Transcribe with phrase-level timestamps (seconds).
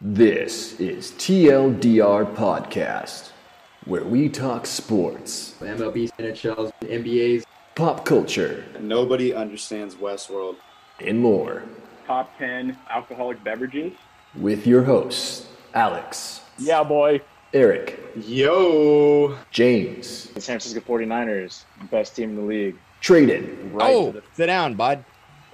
[0.00, 3.30] This is TLDR Podcast,
[3.84, 7.44] where we talk sports, MLB, NHLs, NBAs.
[7.74, 10.56] pop culture, Nobody understands Westworld.
[11.04, 11.62] and more.
[12.06, 13.92] top 10 alcoholic beverages.
[14.36, 17.20] With your hosts, Alex, Yeah, boy.
[17.52, 19.36] Eric, Yo!
[19.50, 22.76] James, The San Francisco 49ers, best team in the league.
[23.02, 25.04] Tradon, Right oh, to the- sit down, bud.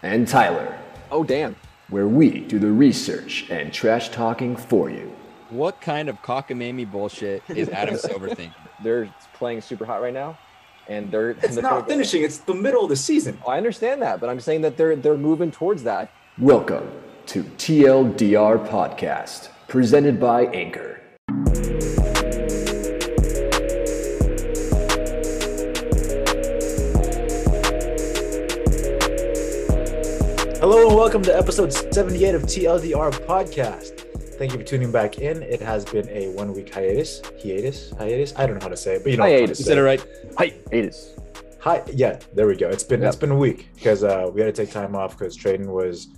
[0.02, 0.76] and Tyler,
[1.10, 1.56] Oh, damn.
[1.88, 5.14] Where we do the research and trash talking for you.
[5.50, 8.52] What kind of cockamamie bullshit is Adam Silver thinking?
[8.82, 10.36] they're playing super hot right now,
[10.88, 12.22] and they're It's they're- not finishing.
[12.22, 13.38] It's the middle of the season.
[13.46, 16.10] I understand that, but I'm saying that they're they're moving towards that.
[16.38, 16.90] Welcome
[17.26, 20.93] to TLDR Podcast, presented by Anchor.
[31.14, 34.00] Welcome to episode 78 of TLDR Podcast.
[34.36, 35.44] Thank you for tuning back in.
[35.44, 37.22] It has been a one week hiatus.
[37.40, 37.92] Hiatus?
[37.92, 38.32] Hiatus?
[38.34, 39.60] I don't know how to say it, but you know Hiatus.
[39.60, 40.04] You said it right.
[40.38, 41.16] Hi, Atis.
[41.60, 42.68] Hi, yeah, there we go.
[42.68, 45.38] It's been it's been a week because uh, we had to take time off because
[45.38, 46.08] Tradon was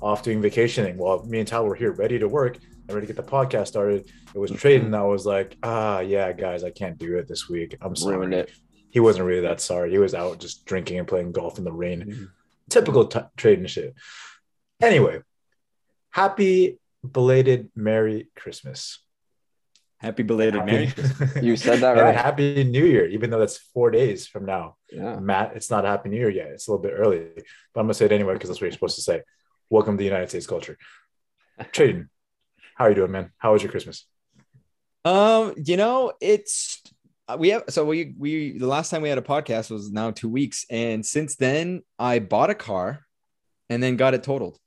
[0.00, 3.12] off doing vacationing while me and Tyler were here ready to work and ready to
[3.12, 4.08] get the podcast started.
[4.32, 7.76] It was Tradon that was like, ah, yeah, guys, I can't do it this week.
[7.80, 8.18] I'm sorry.
[8.18, 8.52] Ruined it.
[8.90, 9.90] He wasn't really that sorry.
[9.90, 12.30] He was out just drinking and playing golf in the rain.
[12.70, 13.92] Typical t- Tradon shit.
[14.80, 15.20] Anyway,
[16.10, 19.00] happy belated Merry Christmas.
[19.98, 20.88] Happy belated Merry.
[20.88, 21.42] Christmas.
[21.42, 22.14] You said that right.
[22.14, 24.76] Happy New Year, even though that's four days from now.
[24.92, 25.18] Yeah.
[25.18, 26.48] Matt, it's not a happy new year yet.
[26.48, 27.26] It's a little bit early,
[27.72, 29.22] but I'm gonna say it anyway because that's what you're supposed to say.
[29.70, 30.76] Welcome to the United States culture.
[31.58, 32.08] Tradon,
[32.74, 33.30] how are you doing, man?
[33.38, 34.06] How was your Christmas?
[35.06, 36.82] Um, you know, it's
[37.28, 40.10] uh, we have so we we the last time we had a podcast was now
[40.10, 43.06] two weeks, and since then I bought a car
[43.70, 44.58] and then got it totaled.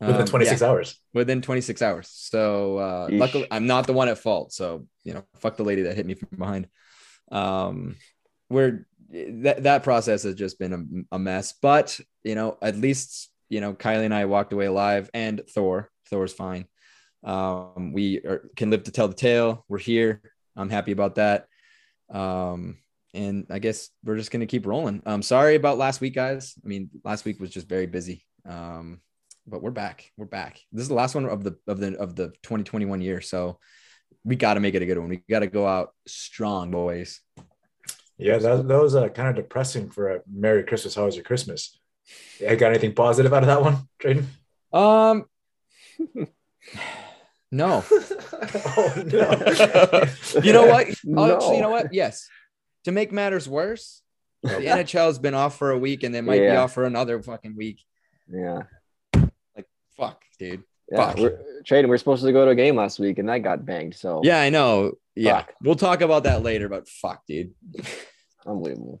[0.00, 1.00] Within Um, 26 yeah, hours.
[1.12, 2.08] within 26 hours.
[2.10, 3.18] So uh Yeesh.
[3.20, 4.52] luckily I'm not the one at fault.
[4.52, 6.68] So you know, fuck the lady that hit me from behind.
[7.30, 7.96] Um
[8.50, 13.30] we're that that process has just been a, a mess, but you know, at least
[13.48, 15.90] you know, Kylie and I walked away alive and Thor.
[16.10, 16.66] Thor's fine.
[17.22, 19.64] Um, we are, can live to tell the tale.
[19.68, 20.20] We're here.
[20.56, 21.46] I'm happy about that.
[22.10, 22.78] Um,
[23.14, 25.02] and I guess we're just gonna keep rolling.
[25.06, 26.54] I'm um, sorry about last week, guys.
[26.64, 28.24] I mean, last week was just very busy.
[28.48, 29.00] Um,
[29.46, 30.10] but we're back.
[30.16, 30.60] We're back.
[30.72, 33.20] This is the last one of the of the of the 2021 year.
[33.20, 33.58] So
[34.24, 35.08] we got to make it a good one.
[35.08, 37.20] We got to go out strong, boys.
[38.16, 40.94] Yeah, that, that was uh, kind of depressing for a Merry Christmas.
[40.94, 41.78] How was your Christmas?
[42.48, 44.24] I got anything positive out of that one, Tradon?
[44.72, 45.24] Um,
[47.50, 47.84] no.
[47.92, 50.40] oh no.
[50.42, 50.88] you know what?
[51.04, 51.34] No.
[51.34, 51.92] Actually, you know what?
[51.92, 52.28] Yes.
[52.84, 54.02] To make matters worse,
[54.42, 57.22] the NHL has been off for a week, and they might be off for another
[57.22, 57.82] fucking week.
[58.30, 58.62] Yeah.
[59.96, 60.62] Fuck, dude.
[60.90, 61.08] Yeah.
[61.08, 61.18] Fuck.
[61.18, 61.88] We're trading.
[61.88, 63.94] We're supposed to go to a game last week, and that got banged.
[63.94, 64.92] So Yeah, I know.
[65.14, 65.54] Yeah, Fuck.
[65.62, 66.68] we'll talk about that later.
[66.68, 67.54] But fuck, dude.
[68.46, 69.00] unbelievable.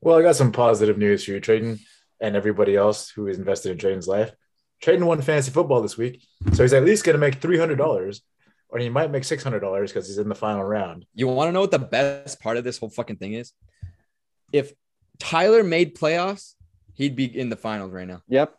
[0.00, 1.80] Well, I got some positive news for you, Tradon,
[2.20, 4.32] and everybody else who is invested in Tradon's life.
[4.82, 6.22] Tradon won fantasy football this week,
[6.52, 8.20] so he's at least going to make three hundred dollars,
[8.68, 11.06] or he might make six hundred dollars because he's in the final round.
[11.14, 13.52] You want to know what the best part of this whole fucking thing is?
[14.52, 14.72] If
[15.18, 16.54] Tyler made playoffs,
[16.94, 18.22] he'd be in the finals right now.
[18.28, 18.54] Yep.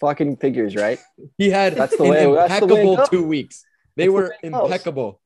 [0.00, 0.98] Fucking figures, right?
[1.38, 3.64] He had That's the an way- that's the way impeccable two weeks.
[3.96, 4.64] They That's were way it goes.
[4.64, 5.20] impeccable.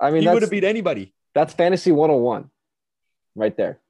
[0.00, 1.12] I mean, he would have beat anybody.
[1.34, 2.50] that's fantasy 101,
[3.34, 3.80] right there.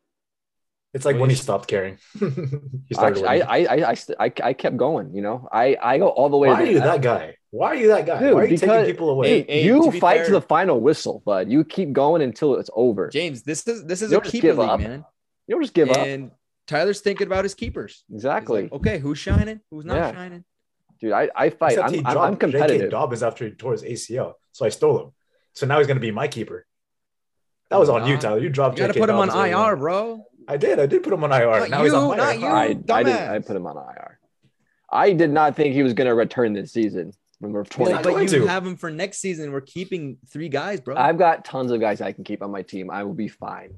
[0.94, 1.98] It's like when he stopped caring.
[2.20, 3.36] he started Actually, I.
[3.36, 3.96] I I I,
[4.26, 5.12] I I kept going.
[5.12, 6.48] You know, I I go all the way.
[6.48, 7.36] Why to are you that guy?
[7.50, 8.20] Why are you that guy?
[8.20, 9.28] Dude, Why are you taking people away?
[9.42, 11.50] Hey, hey, you to fight fair- to the final whistle, bud.
[11.50, 13.08] You keep going until it's over.
[13.08, 14.80] James, this is this is You a don't keeper league, up.
[14.80, 15.04] man.
[15.48, 16.06] You don't just give up.
[16.64, 18.04] And Tyler's thinking about his keepers.
[18.12, 19.60] Exactly, like, okay, who's shining?
[19.70, 20.12] Who's not Yeah.
[20.12, 20.44] shining?
[21.00, 21.12] dude.
[21.12, 21.72] I I fight.
[21.72, 22.52] Except I'm, I'm, I'm J.K.
[22.52, 22.90] competitive.
[22.90, 25.10] Dobbins after he tore his ACL, so I stole him.
[25.52, 26.66] So now he's going to be my keeper.
[27.70, 28.38] That was on you, Tyler.
[28.38, 28.78] You dropped.
[28.78, 30.24] You got to put him on IR, bro.
[30.46, 30.78] I did.
[30.78, 31.60] I did put him on IR.
[31.60, 32.40] Not now he's on my not IR.
[32.40, 32.46] you.
[32.46, 33.16] I, I did.
[33.16, 34.18] I put him on IR.
[34.90, 37.12] I did not think he was going to return this season.
[37.40, 37.92] When we're 20.
[37.92, 38.46] not but you to.
[38.46, 39.52] have him for next season.
[39.52, 40.96] We're keeping three guys, bro.
[40.96, 42.90] I've got tons of guys I can keep on my team.
[42.90, 43.74] I will be fine.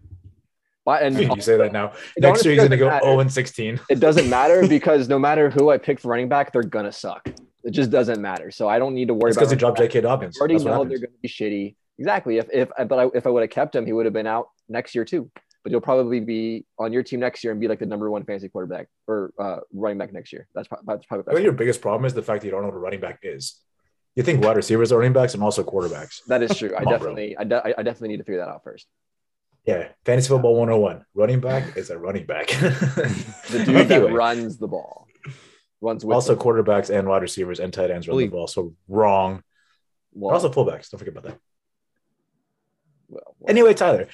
[0.86, 1.92] But and you say that now.
[2.16, 3.80] Next year he's going to go doesn't 0 and 16.
[3.90, 7.28] it doesn't matter because no matter who I pick for running back, they're gonna suck.
[7.64, 8.50] It just doesn't matter.
[8.52, 9.40] So I don't need to worry It's about.
[9.46, 10.00] because you dropped J.K.
[10.02, 10.38] Dobbins.
[10.38, 11.74] I already That's know they're gonna be shitty.
[11.98, 12.38] Exactly.
[12.38, 14.48] If if but I, if I would have kept him, he would have been out
[14.68, 15.28] next year too.
[15.64, 18.22] But he'll probably be on your team next year and be like the number one
[18.24, 20.46] fantasy quarterback or uh, running back next year.
[20.54, 22.62] That's probably, that's probably I think your biggest problem is the fact that you don't
[22.62, 23.60] know what a running back is.
[24.14, 26.20] You think wide receivers are running backs and also quarterbacks.
[26.28, 26.68] that is true.
[26.68, 26.92] I Come on, bro.
[26.98, 28.86] definitely I, de- I definitely need to figure that out first.
[29.66, 31.04] Yeah, fantasy football 101.
[31.14, 32.48] Running back is a running back.
[33.50, 35.08] The dude that runs the ball.
[35.80, 36.42] runs with Also, them.
[36.44, 38.46] quarterbacks and wide receivers and tight ends run Holy- the ball.
[38.46, 39.42] So wrong.
[40.12, 40.90] Well, also, fullbacks.
[40.90, 41.38] Don't forget about that.
[43.08, 44.08] well, well, Anyway, Tyler,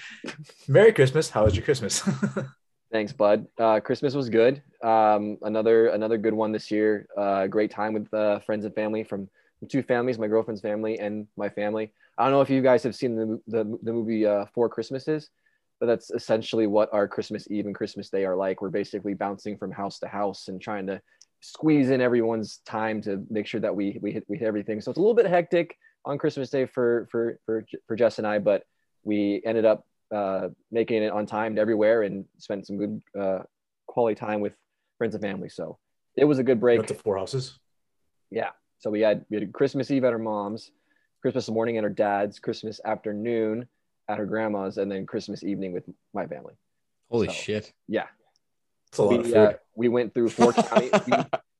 [0.68, 1.30] Merry Christmas.
[1.30, 2.02] How was your Christmas?
[2.92, 3.46] Thanks, bud.
[3.58, 4.62] Uh, Christmas was good.
[4.82, 7.06] Um, another another good one this year.
[7.16, 9.28] Uh, great time with uh, friends and family from,
[9.60, 11.92] from two families, my girlfriend's family and my family.
[12.18, 15.30] I don't know if you guys have seen the the, the movie uh, Four Christmases,
[15.82, 18.62] but that's essentially what our Christmas Eve and Christmas Day are like.
[18.62, 21.00] We're basically bouncing from house to house and trying to
[21.40, 24.80] squeeze in everyone's time to make sure that we we hit we hit everything.
[24.80, 28.28] So it's a little bit hectic on Christmas Day for for for for Jess and
[28.28, 28.62] I, but
[29.02, 29.84] we ended up
[30.14, 33.38] uh, making it on time to everywhere and spent some good uh,
[33.88, 34.54] quality time with
[34.98, 35.48] friends and family.
[35.48, 35.78] So
[36.16, 36.78] it was a good break.
[36.78, 37.58] Went to four houses.
[38.30, 38.50] Yeah.
[38.78, 40.70] So we had we had Christmas Eve at her mom's,
[41.22, 43.66] Christmas morning at her dad's, Christmas afternoon
[44.08, 46.54] at her grandma's, and then Christmas evening with my family.
[47.10, 47.72] Holy So- shit.
[47.88, 48.06] Yeah.
[48.88, 49.36] It's a lot of We, food.
[49.36, 50.90] uh, we went through four counties.
[51.06, 51.14] We,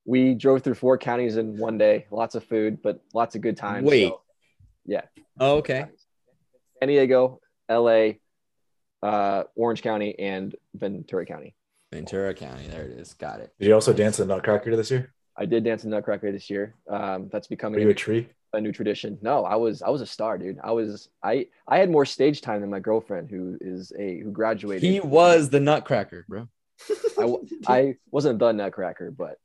[0.05, 2.06] we drove through four counties in one day.
[2.11, 3.89] Lots of food, but lots of good times.
[3.89, 4.09] Wait.
[4.09, 4.21] So,
[4.85, 5.03] yeah.
[5.41, 5.87] Oh, okay.
[6.79, 7.41] San Diego,
[7.71, 8.15] LA,
[9.03, 11.55] uh, Orange County, and Ventura County.
[11.91, 12.67] Ventura County.
[12.69, 13.15] There it is.
[13.15, 13.50] Got it.
[13.59, 15.12] Did you also dance the Nutcracker this year?
[15.37, 16.75] I did dance the Nutcracker this year.
[16.89, 18.29] Um, that's Were becoming you a tree?
[18.53, 19.19] A new tradition.
[19.23, 20.59] No, I was I was a star, dude.
[20.63, 24.31] I was I I had more stage time than my girlfriend, who is a who
[24.31, 24.83] graduated.
[24.83, 26.49] He was the Nutcracker, bro.
[27.19, 27.35] I,
[27.67, 29.37] I wasn't the Nutcracker, but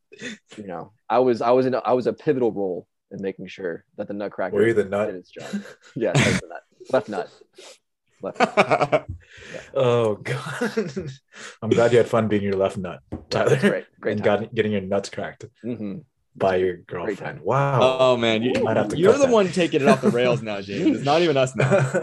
[0.57, 3.47] you know, I was I was in a, I was a pivotal role in making
[3.47, 5.09] sure that the Nutcracker Were you the did nut?
[5.09, 5.45] its job.
[5.95, 6.63] Yeah, I was the nut.
[6.91, 7.29] left nut.
[8.21, 8.39] Left.
[8.39, 9.07] Nut.
[9.75, 11.11] oh god.
[11.61, 12.99] I'm glad you had fun being your left nut,
[13.29, 13.57] Tyler.
[13.59, 14.43] Great, great and time.
[14.43, 15.99] got, getting your nuts cracked hmm
[16.37, 17.41] by your girlfriend.
[17.41, 17.97] Wow.
[17.99, 19.29] Oh man, you, Might have to you're the that.
[19.29, 20.97] one taking it off the rails now, James.
[20.97, 21.69] It's not even us now.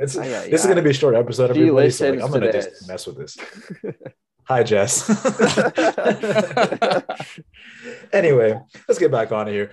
[0.00, 1.54] it's, Ay, ay, this is going to be a short episode.
[1.54, 2.66] She Everybody, so like, I'm going to this.
[2.66, 3.36] just mess with this.
[4.44, 5.08] Hi, Jess.
[8.12, 8.58] anyway,
[8.88, 9.70] let's get back on here.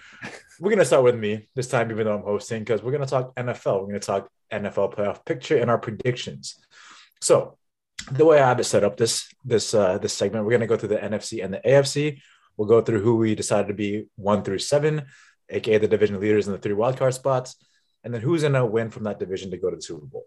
[0.60, 3.04] We're going to start with me this time, even though I'm hosting, because we're going
[3.04, 3.82] to talk NFL.
[3.82, 6.60] We're going to talk NFL playoff picture and our predictions.
[7.22, 7.58] So,
[8.12, 10.68] the way I have it set up this this uh, this segment, we're going to
[10.68, 12.20] go through the NFC and the AFC.
[12.58, 15.06] We'll go through who we decided to be one through seven,
[15.50, 17.56] aka the division leaders in the three wildcard spots,
[18.04, 20.26] and then who's going to win from that division to go to the Super Bowl.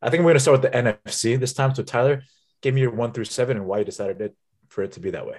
[0.00, 1.74] I think we're going to start with the NFC this time.
[1.74, 2.22] So, Tyler,
[2.62, 4.36] give me your one through seven and why you decided it
[4.68, 5.38] for it to be that way.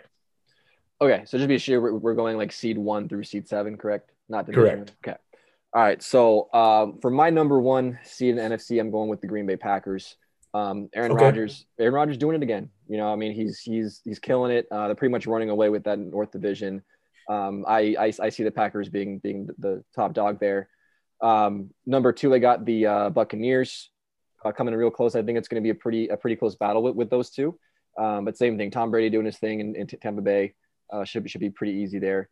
[1.00, 4.12] Okay, so just be sure, we're, we're going like seed one through seed seven, correct?
[4.30, 4.85] Not division.
[4.85, 4.95] Correct.
[5.07, 5.18] Okay.
[5.73, 6.01] All right.
[6.01, 9.45] So um, for my number one seed in the NFC, I'm going with the Green
[9.45, 10.15] Bay Packers.
[10.57, 11.25] Um, Aaron Okay.
[11.25, 11.65] Rodgers.
[11.80, 12.69] Aaron Rodgers doing it again.
[12.88, 14.65] You know, I mean, he's he's he's killing it.
[14.71, 16.83] Uh, they're pretty much running away with that North Division.
[17.30, 20.69] Um, I, I I see the Packers being being the, top dog there.
[21.21, 23.89] Um, number two, they got the uh, Buccaneers
[24.45, 25.15] uh, coming real close.
[25.15, 27.30] I think it's going to be a pretty a pretty close battle with, with those
[27.30, 27.59] two.
[28.00, 30.54] Um, but same thing, Tom Brady doing his thing in, in Tampa Bay
[30.94, 32.30] uh, should be should be pretty easy there.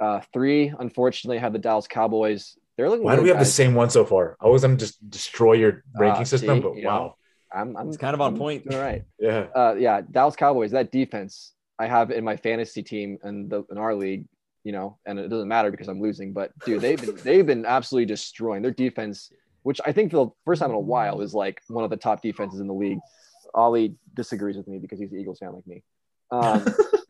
[0.00, 2.56] Uh, three, unfortunately, have the Dallas Cowboys.
[2.76, 3.04] They're looking.
[3.04, 4.36] Why do we have the same one so far?
[4.40, 7.16] I was going to just destroy your ranking Ah, system, see, but you know.
[7.54, 7.60] Wow.
[7.60, 8.64] I'm, I'm It's kind of on I'm point.
[8.68, 9.04] doing All right.
[9.18, 9.46] Yeah.
[9.54, 10.70] Uh, yeah, Dallas Cowboys.
[10.70, 14.24] That defense I have in my fantasy team and the in our league.
[14.64, 16.32] You know, and it doesn't matter because I'm losing.
[16.32, 20.30] But dude, they've been they've been absolutely destroying their defense, which I think for the
[20.44, 22.98] first time in a while is like one of the top defenses in the league.
[23.54, 25.82] Ollie disagrees with me because he's an Eagles fan like me.
[26.30, 26.66] Um,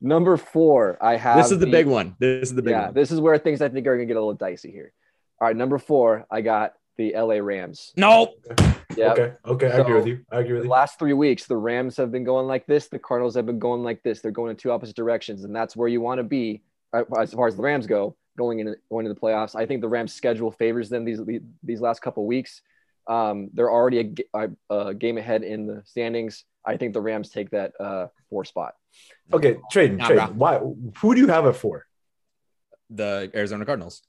[0.00, 1.36] number four, I have.
[1.36, 2.16] this is the big one.
[2.18, 2.94] This is the big yeah, one.
[2.94, 4.92] this is where things I think are gonna get a little dicey here.
[5.40, 7.92] All right, number four, I got the LA Rams.
[7.96, 8.34] No.
[8.96, 9.12] Yeah.
[9.12, 9.32] Okay.
[9.46, 9.66] Okay.
[9.70, 10.20] I agree with you.
[10.30, 10.70] I agree with The you.
[10.72, 12.88] last three weeks, the Rams have been going like this.
[12.88, 14.20] The Cardinals have been going like this.
[14.20, 17.32] They're going in two opposite directions, and that's where you want to be uh, as
[17.32, 18.16] far as the Rams go.
[18.38, 21.20] Going into going into the playoffs, I think the Rams' schedule favors them these
[21.62, 22.62] these last couple weeks.
[23.06, 26.44] Um, they're already a, a, a game ahead in the standings.
[26.64, 28.74] I think the Rams take that uh, four spot.
[29.32, 29.56] Okay.
[29.72, 29.96] Tradon.
[29.98, 30.36] Nah, trading.
[30.38, 30.58] Why?
[30.58, 31.86] Who do you have it for?
[32.90, 34.02] The Arizona Cardinals.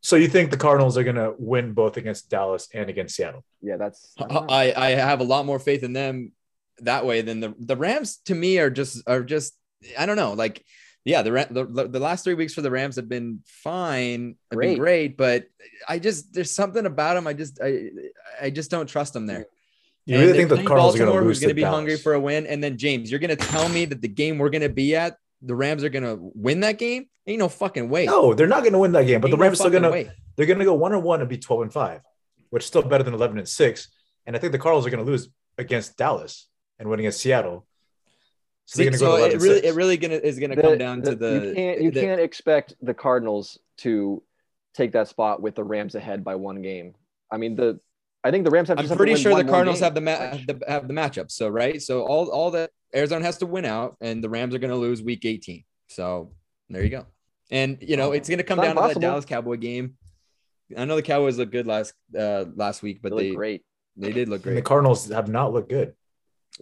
[0.00, 3.44] So you think the Cardinals are going to win both against Dallas and against Seattle?
[3.60, 4.72] Yeah, that's I.
[4.72, 6.32] I, I have a lot more faith in them
[6.78, 8.18] that way than the the Rams.
[8.26, 9.58] To me, are just are just
[9.98, 10.34] I don't know.
[10.34, 10.64] Like,
[11.04, 14.68] yeah, the the, the last three weeks for the Rams have been fine, have Great.
[14.68, 15.46] been great, but
[15.88, 17.26] I just there's something about them.
[17.26, 17.90] I just I
[18.40, 19.46] I just don't trust them there.
[20.04, 21.48] You And really they're think the playing Cardinals are going Baltimore, to who's lose going
[21.48, 22.46] to to be hungry for a win?
[22.46, 24.94] And then James, you're going to tell me that the game we're going to be
[24.94, 27.08] at, the Rams are going to win that game?
[27.26, 28.06] Ain't no fucking way.
[28.06, 29.20] No, they're not going to win that game.
[29.20, 30.10] But the Ain't no Rams are still going to way.
[30.36, 32.00] they're going to go one and one and be twelve and five,
[32.50, 33.88] which is still better than eleven and six.
[34.26, 35.28] And I think the Cardinals are going to lose
[35.58, 37.66] against Dallas and win against Seattle.
[38.66, 40.78] So they're See, going to so it really, it really gonna is gonna The- come
[40.78, 41.32] down to the.
[41.48, 44.22] you can't you the- can't expect the Cardinals to
[44.74, 46.94] take that spot with the Rams ahead by one game.
[47.30, 47.80] I mean the
[48.26, 48.78] I think the Rams have.
[48.78, 50.46] I'm just have to pretty win sure the one more Cardinals have the, ma- have
[50.46, 51.30] the have the matchup.
[51.30, 54.58] So right, so all all that Arizona has to win out, and the Rams are
[54.58, 55.64] going to lose Week 18.
[55.88, 56.32] So
[56.68, 57.06] there you go.
[57.50, 59.00] And you know it's going to come down not to that.
[59.00, 59.94] Dallas Cowboy game.
[60.76, 63.62] I know the Cowboys looked good last uh last week, but They they great.
[63.96, 64.62] they did look And the.
[64.62, 65.94] Cardinals have not looked good.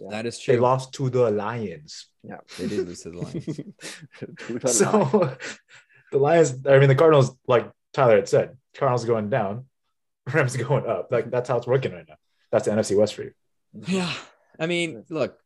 [0.09, 0.53] That is true.
[0.53, 2.07] They lost to the Lions.
[2.21, 3.45] Yeah, they did lose to the Lions.
[3.45, 4.67] Two ton high.
[4.71, 5.37] So
[6.11, 9.65] the Lions, I mean, the Cardinals, like Tyler had said, Cardinals going down,
[10.33, 11.11] Rams going up.
[11.11, 12.15] Like that's how it's working right now.
[12.51, 13.31] That's the NFC West for you.
[13.87, 14.11] Yeah.
[14.59, 15.37] I mean, look,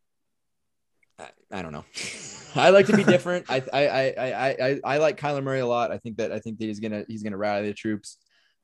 [1.18, 1.86] I, I don't know.
[2.56, 3.46] I like to be different.
[3.50, 5.92] I, I, I, I, I, like Kyler Murray a lot.
[5.92, 8.18] I think that, I think that he's going to, he's going to rally the troops.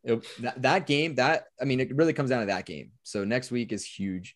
[0.03, 2.91] It- that, that game, that, I mean, it really comes down to that game.
[3.03, 4.35] So next week is huge.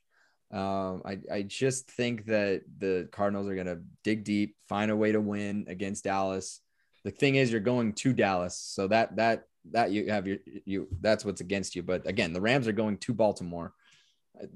[0.51, 4.95] Um, I, I just think that the Cardinals are going to dig deep, find a
[4.95, 6.61] way to win against Dallas.
[7.03, 10.87] The thing is, you're going to Dallas, so that that that you have your you
[11.01, 11.83] that's what's against you.
[11.83, 13.73] But again, the Rams are going to Baltimore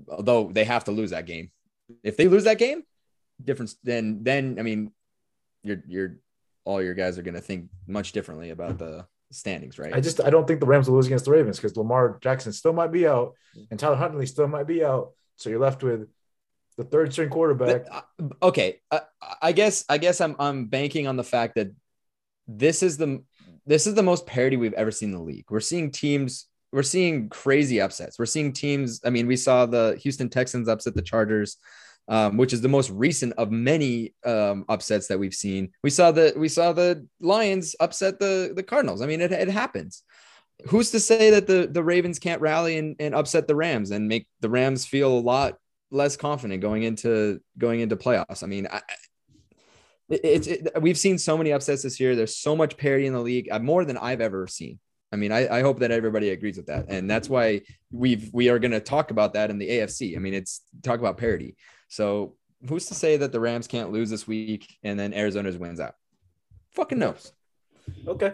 [0.10, 1.52] although they have to lose that game.
[2.04, 2.84] If they lose that game,
[3.44, 4.92] difference then then I mean,
[5.64, 6.18] you're you're
[6.66, 9.94] all your guys are going to think much differently about the standings, right?
[9.94, 12.54] I just I don't think the Rams will lose against the Ravens because Lamar Jackson
[12.54, 13.34] still might be out
[13.70, 15.12] and Tyler Huntley still might be out.
[15.36, 16.08] So you're left with
[16.78, 17.86] the third string quarterback.
[17.92, 18.02] Uh,
[18.42, 19.02] okay, I,
[19.42, 21.72] I guess I guess I'm I'm banking on the fact that
[22.48, 23.24] this is the
[23.66, 25.46] this is the most parity we've ever seen in the league.
[25.50, 28.18] We're seeing teams we're seeing crazy upsets.
[28.18, 29.00] We're seeing teams.
[29.06, 31.58] I mean, we saw the Houston Texans upset the Chargers,
[32.08, 35.72] um, which is the most recent of many um, upsets that we've seen.
[35.84, 39.04] We saw the we saw the Lions upset the the Cardinals.
[39.04, 40.02] I mean, it, it happens.
[40.66, 44.08] Who's to say that the the Ravens can't rally and, and upset the Rams and
[44.08, 45.58] make the Rams feel a lot
[45.92, 48.42] less confident going into going into playoffs?
[48.42, 48.82] I mean, I,
[50.10, 52.16] it's it, we've seen so many upsets this year.
[52.16, 54.80] There's so much parity in the league, uh, more than I've ever seen.
[55.12, 58.50] I mean, I, I hope that everybody agrees with that, and that's why we've we
[58.50, 60.16] are going to talk about that in the AFC.
[60.16, 61.56] I mean, it's talk about parity.
[61.88, 62.36] So
[62.68, 65.96] who's to say that the Rams can't lose this week and then Arizona's wins out?
[66.72, 67.32] Fucking knows.
[68.08, 68.34] Okay.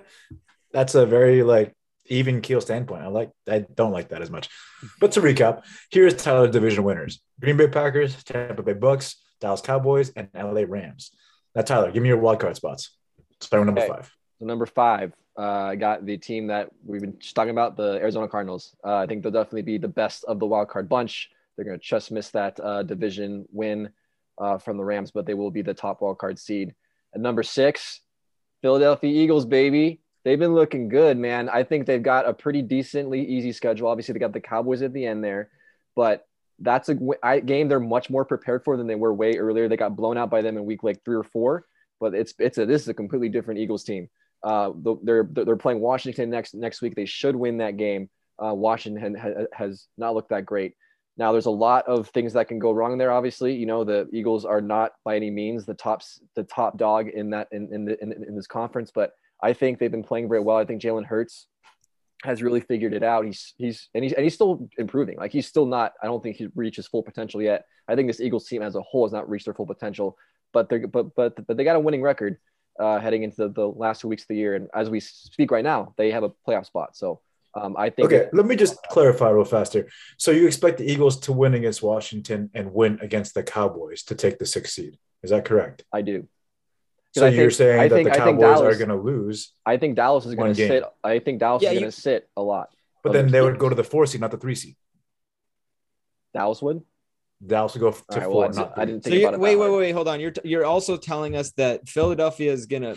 [0.72, 3.04] That's a very like even keel standpoint.
[3.04, 4.50] I like I don't like that as much.
[5.00, 10.12] But to recap, here's Tyler's division winners: Green Bay Packers, Tampa Bay Bucks, Dallas Cowboys,
[10.16, 11.12] and LA Rams.
[11.56, 12.92] Now, Tyler, give me your wild card spots.
[13.42, 14.12] Starting with number five.
[14.40, 17.94] So number five, uh, I got the team that we've been just talking about, the
[17.94, 18.76] Arizona Cardinals.
[18.86, 21.30] Uh, I think they'll definitely be the best of the wild card bunch.
[21.56, 23.90] They're going to just miss that uh, division win
[24.38, 26.74] uh, from the Rams, but they will be the top wild card seed.
[27.14, 28.02] At number six,
[28.62, 30.02] Philadelphia Eagles, baby.
[30.24, 31.50] They've been looking good, man.
[31.50, 33.88] I think they've got a pretty decently easy schedule.
[33.88, 35.50] Obviously, they got the Cowboys at the end there,
[35.96, 36.28] but
[36.62, 39.68] that's a game they're much more prepared for than they were way earlier.
[39.68, 41.66] They got blown out by them in week like three or four,
[42.00, 44.10] but it's it's a this is a completely different Eagles team.
[44.44, 44.72] Uh,
[45.04, 46.96] they're they're playing Washington next next week.
[46.96, 48.10] They should win that game.
[48.44, 50.74] Uh, Washington ha- has not looked that great.
[51.18, 53.12] Now, there's a lot of things that can go wrong there.
[53.12, 56.02] Obviously, you know the Eagles are not by any means the top
[56.36, 59.12] the top dog in that in in, the, in, in this conference, but
[59.42, 60.58] I think they've been playing very well.
[60.58, 61.48] I think Jalen Hurts
[62.24, 63.26] has really figured it out.
[63.26, 65.18] He's he's and he's and he's still improving.
[65.18, 65.94] Like he's still not.
[66.02, 67.66] I don't think he's reached his full potential yet.
[67.88, 70.18] I think this Eagles team as a whole has not reached their full potential.
[70.52, 72.38] But they're but but but they got a winning record
[72.80, 74.56] uh, heading into the, the last two weeks of the year.
[74.56, 76.96] And as we speak right now, they have a playoff spot.
[76.96, 77.22] So
[77.56, 79.90] um, I think Okay, let me just clarify real faster.
[80.18, 84.16] So you expect the Eagles to win against Washington and win against the Cowboys to
[84.16, 84.98] take the sixth seed.
[85.24, 85.84] Is that correct?
[85.94, 86.28] I do.
[87.16, 89.04] So I you're think- saying I that think- the I think Cowboys are going to
[89.04, 90.84] lose, I think Dallas is going to sit.
[91.04, 92.70] I think Dallas Yeah, is going to sit a lot.
[93.04, 94.76] but then those they would go to the four seed, not the three seed.
[96.34, 96.84] Dallas would.
[97.46, 98.34] Dallas would go to All right, four.
[98.36, 98.86] well, I, not didn't- I three.
[98.86, 99.40] didn't think you, about it.
[99.40, 99.78] wait, that wait, way.
[99.78, 100.20] wait, hold on.
[100.20, 102.96] You're t- you're also telling us that Philadelphia is gonna.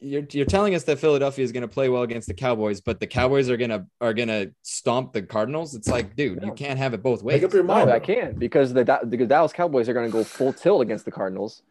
[0.00, 3.06] You're, you're telling us that Philadelphia is gonna play well against the Cowboys, but the
[3.06, 5.74] Cowboys are gonna are gonna stomp the Cardinals.
[5.74, 6.48] It's like, dude, Yeah.
[6.48, 7.36] you can't have it both ways.
[7.40, 7.90] Make up your No, mind.
[7.90, 11.06] I can because the Da- the Dallas Cowboys are going to go full tilt against
[11.06, 11.62] the Cardinals,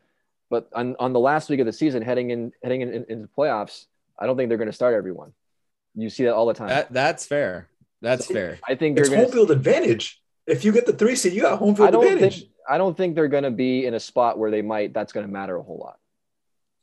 [0.52, 3.28] but on, on the last week of the season, heading in heading in, in, into
[3.36, 3.86] playoffs,
[4.20, 5.34] I don't think they're going to start everyone.
[5.96, 6.68] You see that all the time.
[6.70, 7.68] That that's fair.
[8.02, 8.60] That's So- fair.
[8.68, 9.32] I think they're It's home to.
[9.32, 10.22] field advantage.
[10.46, 12.40] If you get the three seed, you got home field I don't advantage.
[12.42, 14.94] think I don't think they're going to be in a spot where they might.
[14.94, 15.98] That's going to matter a whole lot.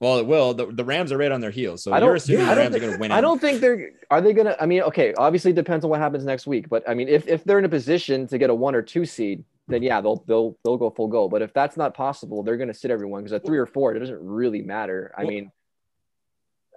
[0.01, 0.55] Well, it will.
[0.55, 2.51] The, the Rams are right on their heels, so I you're don't- assuming yeah, the
[2.53, 3.13] I don't Rams are think- going to win.
[3.13, 3.91] I don't think they're.
[4.11, 4.63] Are they going to?
[4.63, 5.13] I mean, okay.
[5.19, 6.69] Obviously, it depends on what happens next week.
[6.69, 9.05] But I mean, if if they're in a position to get a one or two
[9.05, 11.29] seed, then yeah, they'll they'll they'll go full go.
[11.29, 13.95] But if that's not possible, they're going to sit everyone because at three or four,
[13.95, 15.13] it doesn't really matter.
[15.17, 15.53] I Well- mean,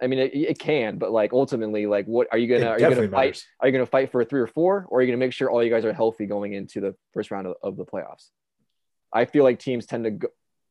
[0.02, 2.80] I mean, it, it can, but like ultimately, like, what are you gonna are you
[2.80, 3.26] gonna definitely fight?
[3.26, 3.46] matters.
[3.60, 5.48] Are you gonna fight for a three or four, or are you gonna make sure
[5.50, 8.30] all you guys are healthy going into the first round of, of the playoffs?
[9.12, 10.28] I feel like teams tend to go,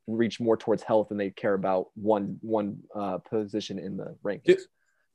[0.08, 4.46] reach more towards health than they care about one one uh, position in the rankings.
[4.46, 4.58] Do-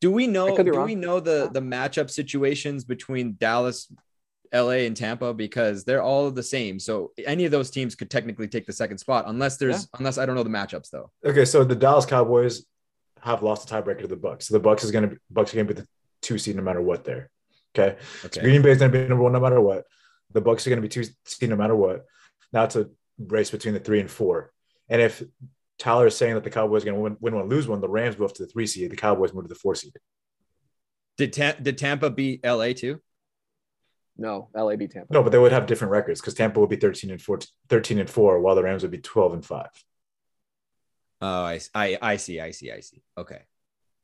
[0.00, 0.56] Do we know?
[0.56, 0.86] Do wrong.
[0.86, 3.92] we know the the matchup situations between Dallas
[4.52, 6.78] LA and Tampa because they're all the same.
[6.78, 10.26] So any of those teams could technically take the second spot unless there's unless I
[10.26, 11.10] don't know the matchups though.
[11.24, 12.64] Okay, so the Dallas Cowboys
[13.20, 14.46] have lost the tiebreaker to the Bucks.
[14.46, 15.88] So the Bucks is gonna be Bucks are gonna be the
[16.22, 17.30] two seed no matter what there.
[17.76, 17.96] Okay.
[18.22, 19.84] So Green Bay is gonna be number one no matter what.
[20.32, 22.04] The Bucks are gonna be two seed no matter what.
[22.52, 22.88] Now it's a
[23.18, 24.52] race between the three and four.
[24.88, 25.22] And if
[25.78, 28.18] Tyler is saying that the Cowboys are gonna win, win one, lose one, the Rams
[28.18, 29.92] move to the three seed, the Cowboys move to the four seed.
[31.16, 33.00] Did Ta- did Tampa beat LA too?
[34.18, 35.12] No, LA beat Tampa.
[35.12, 37.98] No, but they would have different records because Tampa would be 13 and 4, 13
[37.98, 39.66] and 4, while the Rams would be 12 and 5.
[41.20, 43.02] Oh, I I, I see, I see, I see.
[43.16, 43.42] Okay,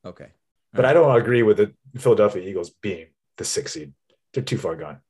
[0.04, 0.28] okay.
[0.74, 3.92] But I don't agree with the Philadelphia Eagles being the sixth seed.
[4.32, 5.00] They're too far gone.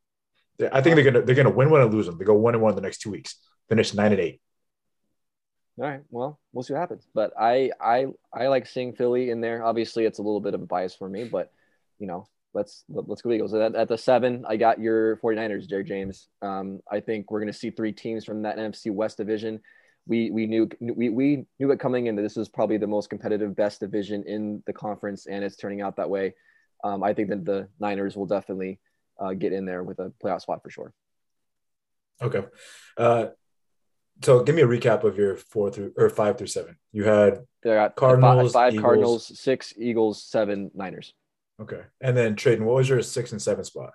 [0.72, 2.18] I think they're gonna they're gonna win one and lose them.
[2.18, 3.36] They go one and one in the next two weeks.
[3.68, 4.40] Finish nine and eight.
[5.78, 6.02] All right.
[6.10, 7.06] Well, we'll see what happens.
[7.14, 9.64] But I I I like seeing Philly in there.
[9.64, 11.50] Obviously, it's a little bit of a bias for me, but
[11.98, 13.54] you know, let's let's go Eagles.
[13.54, 16.28] At, at the seven, I got your 49ers, Jerry James.
[16.40, 19.60] Um, I think we're gonna see three teams from that NFC West division.
[20.06, 23.10] We we knew we, we knew it coming in that this was probably the most
[23.10, 26.34] competitive, best division in the conference, and it's turning out that way.
[26.84, 28.80] Um, I think that the Niners will definitely
[29.20, 30.92] uh, get in there with a playoff spot for sure.
[32.20, 32.44] Okay.
[32.96, 33.26] Uh,
[34.22, 36.76] so give me a recap of your four through or five through seven.
[36.92, 38.82] You had They got Cardinals, five, five.
[38.82, 41.14] Cardinals, six Eagles, seven Niners.
[41.60, 43.92] Okay, and then Tradon, What was your six and seven spot,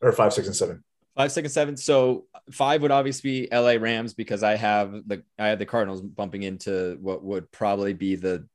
[0.00, 0.82] or five, six, and seven?
[1.16, 1.76] Five, six, and seven.
[1.76, 6.00] So five would obviously be LA Rams because I have the I have the Cardinals
[6.00, 8.46] bumping into what would probably be the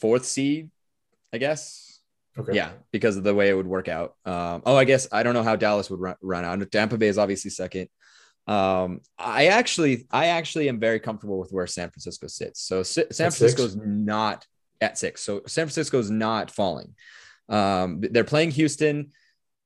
[0.00, 0.70] fourth seed,
[1.32, 2.00] I guess.
[2.36, 2.54] Okay.
[2.54, 4.16] Yeah, because of the way it would work out.
[4.24, 6.70] Um, oh, I guess I don't know how Dallas would run, run out.
[6.72, 7.88] Tampa Bay is obviously second.
[8.46, 12.60] Um, I actually, I actually am very comfortable with where San Francisco sits.
[12.60, 13.06] So San?
[13.08, 14.46] Francisco's not
[14.80, 15.22] at six.
[15.22, 16.94] So San Francisco's not falling.
[17.48, 19.12] Um, they're playing Houston.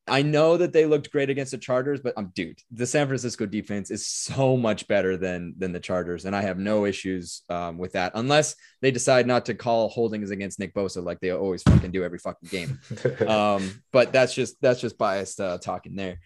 [0.09, 3.07] I know that they looked great against the Chargers, but I'm um, dude, the San
[3.07, 7.43] Francisco defense is so much better than than the Chargers, and I have no issues
[7.49, 11.31] um, with that, unless they decide not to call holdings against Nick Bosa like they
[11.31, 12.81] always fucking do every fucking game.
[13.29, 16.19] Um, but that's just that's just biased uh, talking there.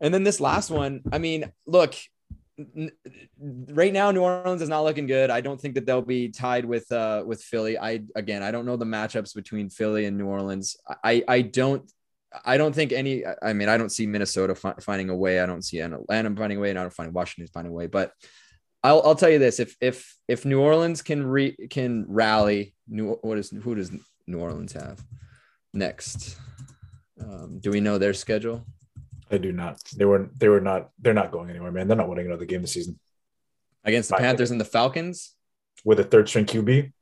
[0.00, 1.94] And then this last one, I mean, look,
[3.38, 5.30] right now New Orleans is not looking good.
[5.30, 7.78] I don't think that they'll be tied with uh with Philly.
[7.78, 10.76] I again, I don't know the matchups between Philly and New Orleans.
[11.04, 11.90] I I don't
[12.44, 13.24] I don't think any.
[13.42, 15.40] I mean, I don't see Minnesota fi- finding a way.
[15.40, 17.86] I don't see Atlanta finding a way, and I don't find Washington finding a way.
[17.86, 18.12] But
[18.82, 23.18] I'll, I'll tell you this: if if if New Orleans can re can rally, New
[23.22, 23.90] what is who does
[24.26, 25.02] New Orleans have
[25.72, 26.36] next?
[27.20, 28.66] Um, do we know their schedule?
[29.30, 29.80] I do not.
[29.96, 30.30] They were.
[30.36, 30.90] They were not.
[30.98, 31.88] They're not going anywhere, man.
[31.88, 32.98] They're not winning another game this season
[33.84, 34.22] against the Fine.
[34.24, 35.34] Panthers and the Falcons.
[35.84, 36.92] with a third string QB.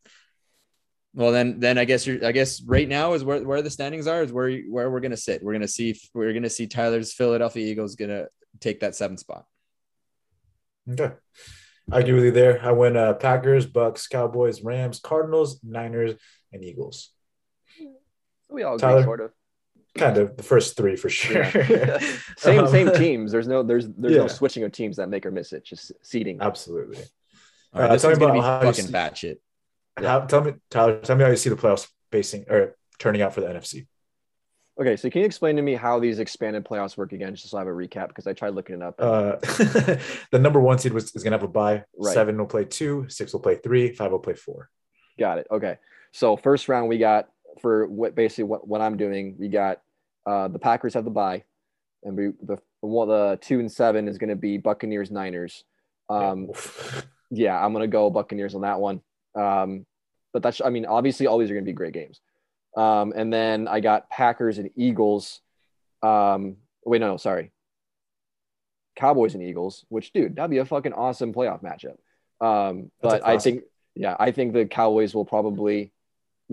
[1.17, 2.25] Well, then, then I guess you're.
[2.27, 5.01] I guess right now is where, where the standings are is where you- where we're
[5.01, 5.43] gonna sit.
[5.43, 5.91] We're gonna see.
[5.91, 8.27] If, we're gonna see Tyler's Philadelphia Eagles gonna
[8.61, 9.45] take that seventh spot.
[10.91, 11.13] Okay.
[11.93, 12.61] I agree with you there.
[12.65, 16.15] I went uh, Packers, Bucks, Cowboys, Rams, Cardinals, Niners,
[16.53, 17.11] and Eagles.
[18.49, 19.03] We all agree, Tyler?
[19.05, 19.31] sort of.
[19.97, 21.45] Kind of the first three for sure.
[22.37, 23.31] same Um, same teams.
[23.33, 24.23] There's no there's there's Yeah.
[24.23, 25.65] no switching of teams that make or miss it.
[25.65, 26.39] Just seeding.
[26.41, 26.99] Absolutely.
[27.73, 29.37] All right, Uh, this tell me gonna be about how you fucking see- batshit.
[29.97, 31.01] How, tell me, Tyler.
[31.01, 33.87] Tell me how you see the playoffs basing or turning out for the NFC.
[34.81, 37.57] Okay, so can you explain to me how these expanded playoffs work again, just so
[37.59, 38.09] I have a recap?
[38.09, 38.99] Because I tried looking it up.
[38.99, 39.37] and- Uh,
[40.33, 41.85] the number one seed was, is going to have a bye.
[41.97, 42.13] Right.
[42.13, 43.07] Seven will play two.
[43.09, 43.93] Six will play three.
[43.93, 44.69] Five will play four.
[45.17, 45.47] Got it.
[45.49, 45.79] Okay.
[46.13, 47.29] So first round we got
[47.61, 49.81] for what basically what, what I'm doing, we got
[50.27, 51.45] uh the Packers have the bye,
[52.03, 55.65] and we the one the two and seven is gonna be Buccaneers Niners.
[56.09, 56.51] Um
[57.31, 59.01] yeah, I'm gonna go Buccaneers on that one.
[59.35, 59.87] Um,
[60.33, 62.21] but that's I mean, obviously all these are gonna be great games.
[62.77, 65.41] Um, and then I got Packers and Eagles.
[66.03, 67.53] Um, wait, no, no, sorry.
[68.97, 71.97] Cowboys and Eagles, which dude, that'd be a fucking awesome playoff matchup.
[72.45, 73.63] Um, but I think,
[73.95, 75.93] yeah, I think the Cowboys will probably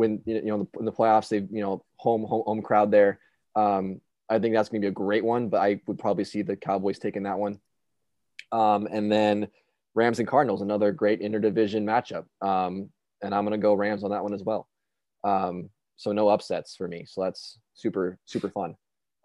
[0.02, 0.22] win.
[0.26, 3.20] You know, in the, in the playoffs, they you know home home home crowd there.
[3.56, 6.42] Um, I think that's going to be a great one, but I would probably see
[6.42, 7.60] the Cowboys taking that one.
[8.52, 9.50] Um, and then
[9.94, 12.26] Rams and Cardinals, another great interdivision matchup.
[12.46, 12.90] Um,
[13.22, 14.68] and I'm going to go Rams on that one as well.
[15.24, 17.06] Um, so no upsets for me.
[17.08, 18.76] So that's super, super fun.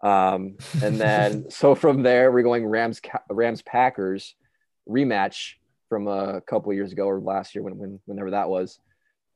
[0.03, 4.35] Um, and then, so from there, we're going Rams, Rams, Packers
[4.87, 5.53] rematch
[5.89, 8.79] from a couple years ago or last year, when, when whenever that was.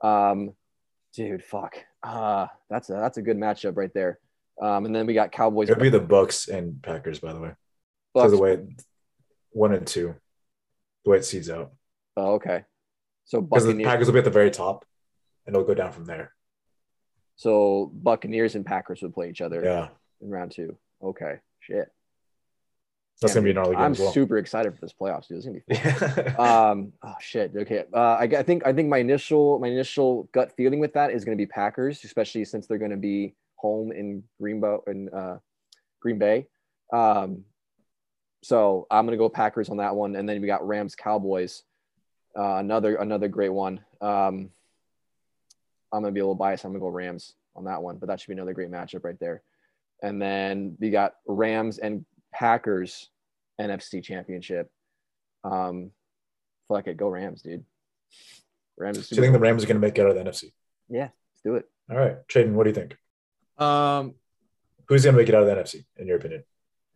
[0.02, 0.54] Um,
[1.14, 1.76] dude, fuck.
[2.04, 4.20] Uh, that's a, that's a good matchup right there.
[4.62, 5.70] Um, and then we got Cowboys.
[5.70, 7.52] It'll be the Bucks and Packers, by the way.
[8.14, 8.32] Bucks.
[8.32, 8.60] So the way
[9.52, 10.16] one and two,
[11.04, 11.72] the way it seeds out.
[12.18, 12.64] Oh, okay.
[13.26, 14.86] So Because the Packers will be at the very top,
[15.46, 16.34] and it'll go down from there.
[17.38, 19.88] So Buccaneers and Packers would play each other Yeah.
[20.22, 20.78] in round two.
[21.02, 21.36] Okay.
[21.62, 21.88] Shit.
[23.22, 24.12] That's gonna be gnarly game I'm well.
[24.12, 25.38] super excited for this playoffs, dude.
[25.38, 26.36] It's gonna be Yeah.
[26.70, 27.52] um oh shit.
[27.56, 31.12] Okay uh I, I think i think my initial my initial gut feeling with that
[31.12, 35.10] is going to be packers especially since they're going to be home in greenbow in
[35.10, 35.38] uh
[36.00, 36.48] green bay.
[36.92, 37.46] Um
[38.44, 40.16] so i'm going to go packers on that one.
[40.16, 41.62] And then we got rams cowboys
[42.36, 43.82] uh another another great one.
[44.02, 44.50] Um
[45.94, 46.66] i'm going to be a little biased.
[46.66, 49.04] I'm going to go rams on that one but that should be another great matchup
[49.04, 49.44] right there.
[50.02, 53.10] And then we got rams and packers
[53.60, 54.72] nfc championship
[55.44, 55.92] um
[56.72, 57.66] fuck it, go Rams, dude.
[58.78, 59.10] Rams.
[59.10, 60.52] Do you think the Rams are gonna make it out of the NFC?
[60.90, 61.66] Yeah, let's do it.
[61.90, 62.98] All right, Tradon, what do you think?
[63.58, 64.16] Um,
[64.88, 66.44] Who's gonna make it out of the NFC in your opinion?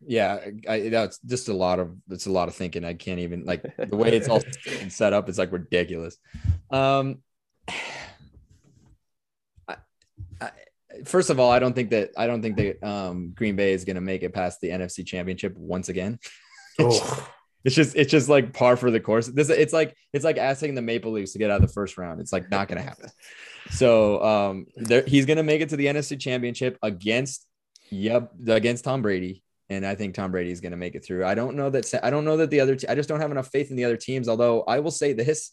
[0.06, 2.84] yeah, I, that's just a lot of it's a lot of thinking.
[2.84, 4.42] I can't even like the way it's all
[4.88, 5.28] set up.
[5.28, 6.16] It's like ridiculous.
[6.70, 7.18] Um,
[9.68, 9.76] I,
[10.40, 10.50] I,
[11.04, 13.84] first of all, I don't think that I don't think that um, Green Bay is
[13.84, 16.18] going to make it past the NFC Championship once again.
[16.78, 17.30] Oh,
[17.64, 19.28] It's just it's just like par for the course.
[19.28, 21.96] This it's like it's like asking the Maple Leafs to get out of the first
[21.96, 22.20] round.
[22.20, 23.08] It's like not going to happen.
[23.70, 27.46] So um, there, he's going to make it to the NFC Championship against
[27.90, 31.24] yep against Tom Brady, and I think Tom Brady is going to make it through.
[31.24, 33.30] I don't know that I don't know that the other te- I just don't have
[33.32, 34.28] enough faith in the other teams.
[34.28, 35.50] Although I will say this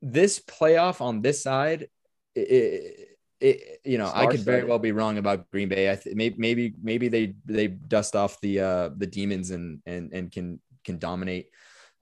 [0.00, 1.88] this playoff on this side,
[2.36, 3.13] it,
[3.44, 5.90] it, you know I could very well be wrong about Green Bay.
[5.90, 10.12] I th- maybe maybe maybe they they dust off the uh the demons and and
[10.12, 11.48] and can can dominate.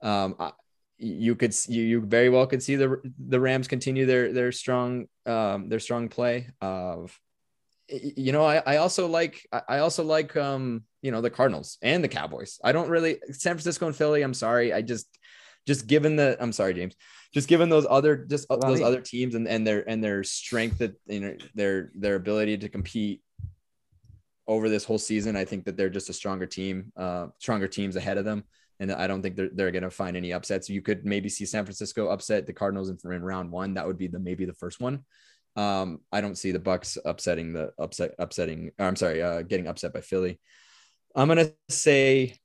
[0.01, 0.51] Um, I,
[0.97, 5.07] you could you, you very well could see the the Rams continue their their strong
[5.25, 7.19] um their strong play of
[7.89, 11.77] you know I, I also like I I also like um you know the Cardinals
[11.81, 12.59] and the Cowboys.
[12.63, 14.21] I don't really San Francisco and Philly.
[14.21, 14.71] I'm sorry.
[14.71, 15.07] I just
[15.67, 16.95] just given the I'm sorry James.
[17.33, 20.77] Just given those other just What those other teams and, and their and their strength
[20.77, 23.21] that you know their their ability to compete
[24.47, 27.95] over this whole season, I think that they're just a stronger team, uh, stronger teams
[27.95, 28.43] ahead of them.
[28.79, 30.69] And I don't think they're, they're going to find any upsets.
[30.69, 33.75] You could maybe see San Francisco upset the Cardinals in, in round one.
[33.75, 35.05] That would be the maybe the first one.
[35.55, 38.71] Um, I don't see the Bucks upsetting the upset, upsetting.
[38.79, 40.39] or I'm sorry, uh, getting upset by Philly.
[41.15, 42.37] I'm gonna say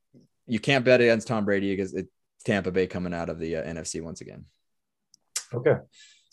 [0.46, 2.11] you can't bet against Tom Brady because it's
[2.44, 4.44] Tampa Bay coming out of the uh, NFC once again.
[5.53, 5.77] Okay.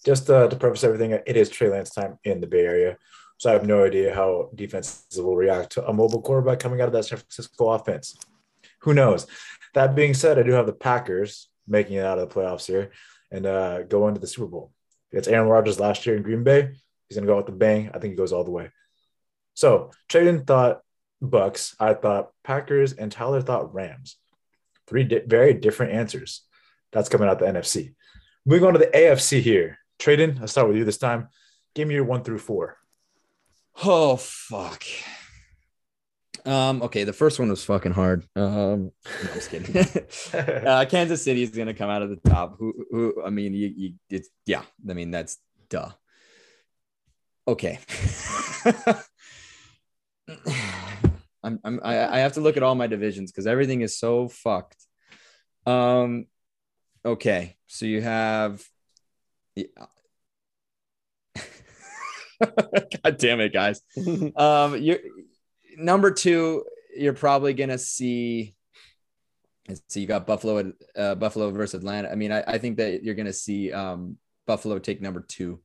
[0.05, 2.97] Just uh, to preface everything, it is Trey Lance time in the Bay Area,
[3.37, 6.87] so I have no idea how defenses will react to a mobile quarterback coming out
[6.87, 8.15] of that San Francisco offense.
[8.81, 9.25] Who knows?
[9.73, 12.91] That being said, I do have the Packers making it out of the playoffs here
[13.31, 14.71] and uh, go into the Super Bowl.
[15.11, 16.71] It's Aaron Rodgers last year in Green Bay.
[17.09, 17.89] He's gonna go with the bang.
[17.93, 18.69] I think he goes all the way.
[19.55, 20.81] So Tradon thought
[21.21, 21.75] Bucks.
[21.79, 24.17] I thought Packers, and Tyler thought Rams.
[24.87, 26.41] Three di- very different answers.
[26.91, 27.95] That's coming out the NFC.
[28.45, 29.79] Moving on to the AFC here.
[29.99, 31.29] Tradon, I'll start with you this time.
[31.73, 32.77] Give me your one through four.
[33.83, 34.83] Oh fuck.
[36.45, 38.23] Um, okay, the first one was fucking hard.
[38.35, 39.75] Um, no, I'm just kidding.
[40.67, 42.57] uh, Kansas City is gonna come out of the top.
[42.59, 43.23] Who, who?
[43.25, 44.61] I mean, you, you, it's yeah.
[44.87, 45.37] I mean, that's
[45.69, 45.89] duh.
[47.47, 47.79] Okay.
[51.43, 54.27] I'm, I'm, I, I have to look at all my divisions because everything is so
[54.27, 54.85] fucked.
[55.65, 56.27] Um,
[57.05, 58.63] okay, so you have.
[59.55, 59.65] Yeah.
[62.39, 63.81] God damn it, guys.
[64.35, 64.99] Um, you
[65.77, 66.63] number two,
[66.97, 68.55] you're probably gonna see.
[69.89, 72.11] See, you got Buffalo, uh, Buffalo versus Atlanta.
[72.11, 75.59] I mean, I, I think that you're gonna see um, Buffalo take number two.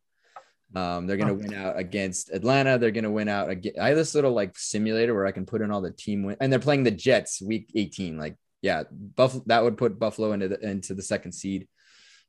[0.74, 1.36] Um, they're gonna Oh.
[1.36, 2.78] win out against Atlanta.
[2.78, 3.74] They're gonna win out again.
[3.80, 6.36] I have this little like simulator where I can put in all the team win,
[6.40, 8.16] and they're playing the Jets week 18.
[8.16, 11.68] Like, yeah, Buffalo that would put Buffalo into the into the second seed.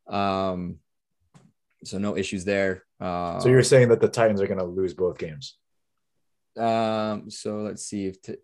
[0.08, 0.78] Um,
[1.84, 2.84] so no issues there.
[3.00, 5.58] Uh, so you're saying that the Titans are going to lose both games?
[6.58, 8.36] um, so let's see if t-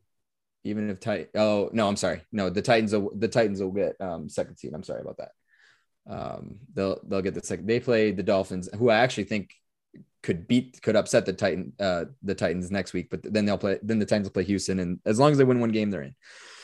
[0.64, 1.30] even if tight.
[1.36, 2.22] Oh no, I'm sorry.
[2.32, 4.74] No, the Titans will the Titans will get um second seed.
[4.74, 5.32] I'm sorry about that.
[6.10, 7.68] Um, they'll they'll get the second.
[7.68, 9.54] They play the Dolphins, who I actually think
[10.24, 13.10] could beat could upset the Titan uh the Titans next week.
[13.10, 15.44] But then they'll play then the Titans will play Houston, and as long as they
[15.44, 16.16] win one game, they're in.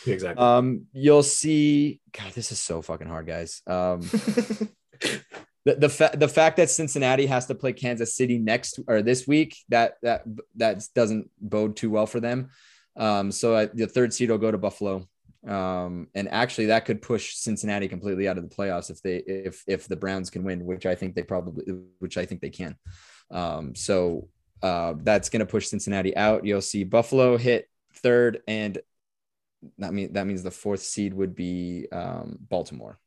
[0.06, 0.44] Exactly.
[0.44, 2.00] Um, you'll see.
[2.12, 3.62] God, this is so fucking hard, guys.
[3.68, 4.02] Um,
[5.66, 9.28] the the, fa- the fact that Cincinnati has to play Kansas City next or this
[9.28, 10.24] week that that
[10.56, 12.50] that doesn't bode too well for them.
[12.96, 15.08] Um, so I, the third seed will go to Buffalo.
[15.48, 19.64] Um, and actually that could push Cincinnati completely out of the playoffs if they if
[19.68, 21.66] if the Browns can win, which I think they probably
[22.00, 22.76] which I think they can.
[23.30, 24.30] Um, so
[24.62, 26.46] uh, that's going to push Cincinnati out.
[26.46, 28.78] You'll see Buffalo hit third, and
[29.78, 33.00] that mean that means the fourth seed would be um, Baltimore.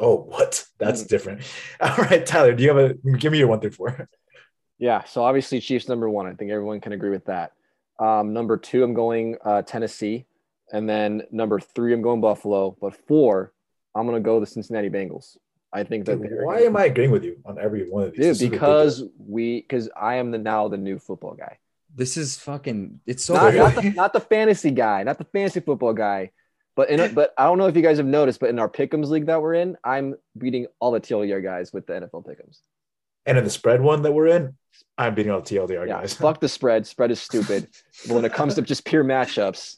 [0.00, 0.64] oh, what?
[0.78, 1.42] That's different.
[1.80, 4.08] All right, Tyler, do you have a give me your one through four?
[4.78, 6.26] Yeah, so obviously Chiefs number one.
[6.26, 7.52] I think everyone can agree with that.
[7.98, 10.26] Um, number two, I'm going uh, Tennessee.
[10.72, 12.76] and then number three, I'm going Buffalo.
[12.80, 13.52] But four,
[13.94, 15.36] I'm gonna go the Cincinnati Bengals.
[15.72, 18.14] I think that Dude, they're why am I agreeing with you on every one of
[18.14, 18.38] these?
[18.38, 21.58] Dude because we because I am the now the new football guy.
[21.98, 23.00] This is fucking.
[23.06, 23.34] It's so.
[23.34, 26.30] not, not, the, not the fantasy guy, not the fantasy football guy.
[26.76, 28.68] But in a, but I don't know if you guys have noticed, but in our
[28.68, 32.60] pick'ems league that we're in, I'm beating all the TLDR guys with the NFL pick'ems.
[33.26, 34.54] and in the spread one that we're in,
[34.96, 36.14] I'm beating all the TLDR Yeah, guys.
[36.14, 36.86] fuck the spread.
[36.86, 37.66] Spread is stupid.
[38.06, 39.74] but when it comes to just pure matchups,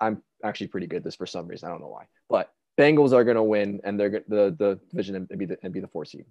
[0.00, 1.68] I'm actually pretty good at this for some reason.
[1.68, 2.06] I don't know why.
[2.28, 5.72] But Bengals are gonna win, and they're go- the the division and be the and
[5.72, 6.24] be the four seed.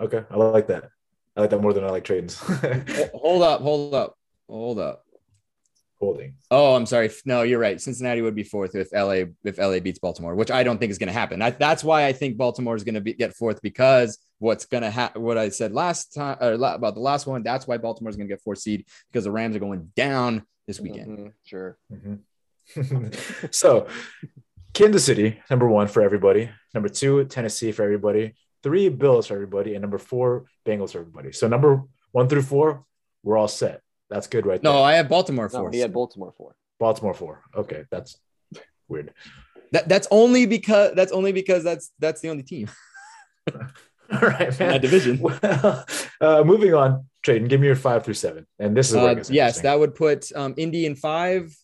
[0.00, 0.90] Okay, I like that.
[1.36, 2.38] I like that more than I like trades.
[3.14, 4.17] Hold up, hold up,
[4.48, 5.04] hold up.
[6.00, 6.34] Holding.
[6.52, 7.10] Oh, I'm sorry.
[7.24, 7.80] No, you're right.
[7.80, 10.98] Cincinnati would be fourth if LA if LA beats Baltimore, which I don't think is
[10.98, 11.42] going to happen.
[11.42, 14.84] I, that's why I think Baltimore is going to be, get fourth because what's going
[14.84, 15.22] to happen.
[15.22, 17.42] What I said last time or la- about the last one.
[17.42, 20.44] That's why Baltimore is going to get fourth seed because the Rams are going down
[20.68, 21.18] this weekend.
[21.18, 21.78] Mhm, sure.
[21.92, 23.52] Mhm.
[23.54, 23.88] so,
[24.74, 26.48] Kansas City, number one for everybody.
[26.74, 28.34] Number two, Tennessee for everybody.
[28.62, 29.74] Three, Bills for everybody.
[29.74, 31.32] And number four, Bengals for everybody.
[31.32, 31.82] So, number
[32.12, 32.84] one through four,
[33.24, 33.80] we're all set.
[34.10, 34.82] That's good, right No, there.
[34.82, 35.74] I have Baltimore No, fourth.
[35.74, 36.54] he had Baltimore four.
[36.78, 37.42] Baltimore four.
[37.54, 38.16] Okay, that's
[38.88, 39.12] weird.
[39.72, 42.70] That, that's only because that's only because that's that's the only team
[43.54, 44.80] All right, in that man.
[44.80, 45.18] division.
[45.22, 45.84] Well,
[46.22, 48.46] uh, moving on, Tradon, give me your five through seven.
[48.58, 51.54] And this is where it Uh, gets yes, that would put um, Indy in five,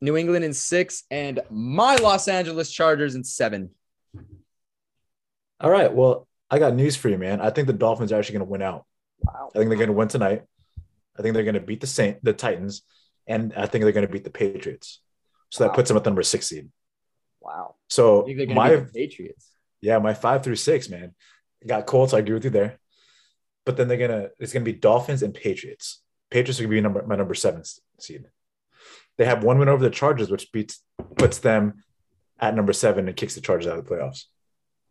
[0.00, 3.70] New England in six, and my Los Angeles Chargers in seven.
[5.60, 5.92] All right.
[5.92, 7.40] Well, I got news for you, man.
[7.42, 8.86] I think the Dolphins are actually going to win out.
[9.22, 9.50] Wow.
[9.54, 10.42] I think they're going to win tonight.
[11.20, 12.80] I think they're going to beat the Saint, the Titans,
[13.26, 15.02] and I think they're going to beat the Patriots.
[15.50, 16.70] So that puts them at the number six seed.
[17.40, 17.74] Wow.
[17.88, 19.50] So I think they're going my Patriots.
[19.82, 21.14] yeah, my five through six, man.
[21.66, 22.14] Got Colts.
[22.14, 22.78] I agree with you there.
[23.66, 26.00] But then they're gonna it's gonna be Dolphins and Patriots.
[26.30, 27.62] Patriots are gonna be number my number seven
[27.98, 28.24] seed.
[29.18, 30.82] They have one win over the Chargers, which beats
[31.16, 31.84] puts them
[32.38, 34.24] at number seven and kicks the Chargers out of the playoffs.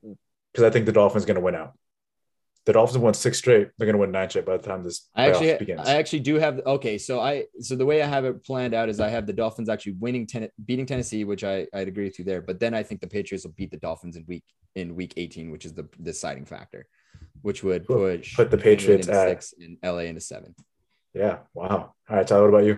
[0.04, 0.14] Hmm.
[0.54, 1.74] Because I think the Dolphins gonna win out.
[2.70, 3.70] The Dolphins won six straight.
[3.80, 5.90] They're gonna win nine straight by the time this I actually, begins.
[5.90, 6.62] I actually do have.
[6.68, 9.34] Okay, so I, so the way I have it planned out is I have the
[9.34, 12.44] Dolphins actually winning, ten, beating Tennessee, which I, I'd agree with you there.
[12.44, 14.44] But then I think the Patriots will beat the Dolphins in week
[14.76, 16.86] in week 18, which is the deciding factor,
[17.42, 20.54] which would Put- push put the Patriots at- six and LA into seven.
[21.16, 21.40] yeah.
[21.56, 21.96] Wow.
[22.08, 22.44] All right, Tyler.
[22.44, 22.78] What about you?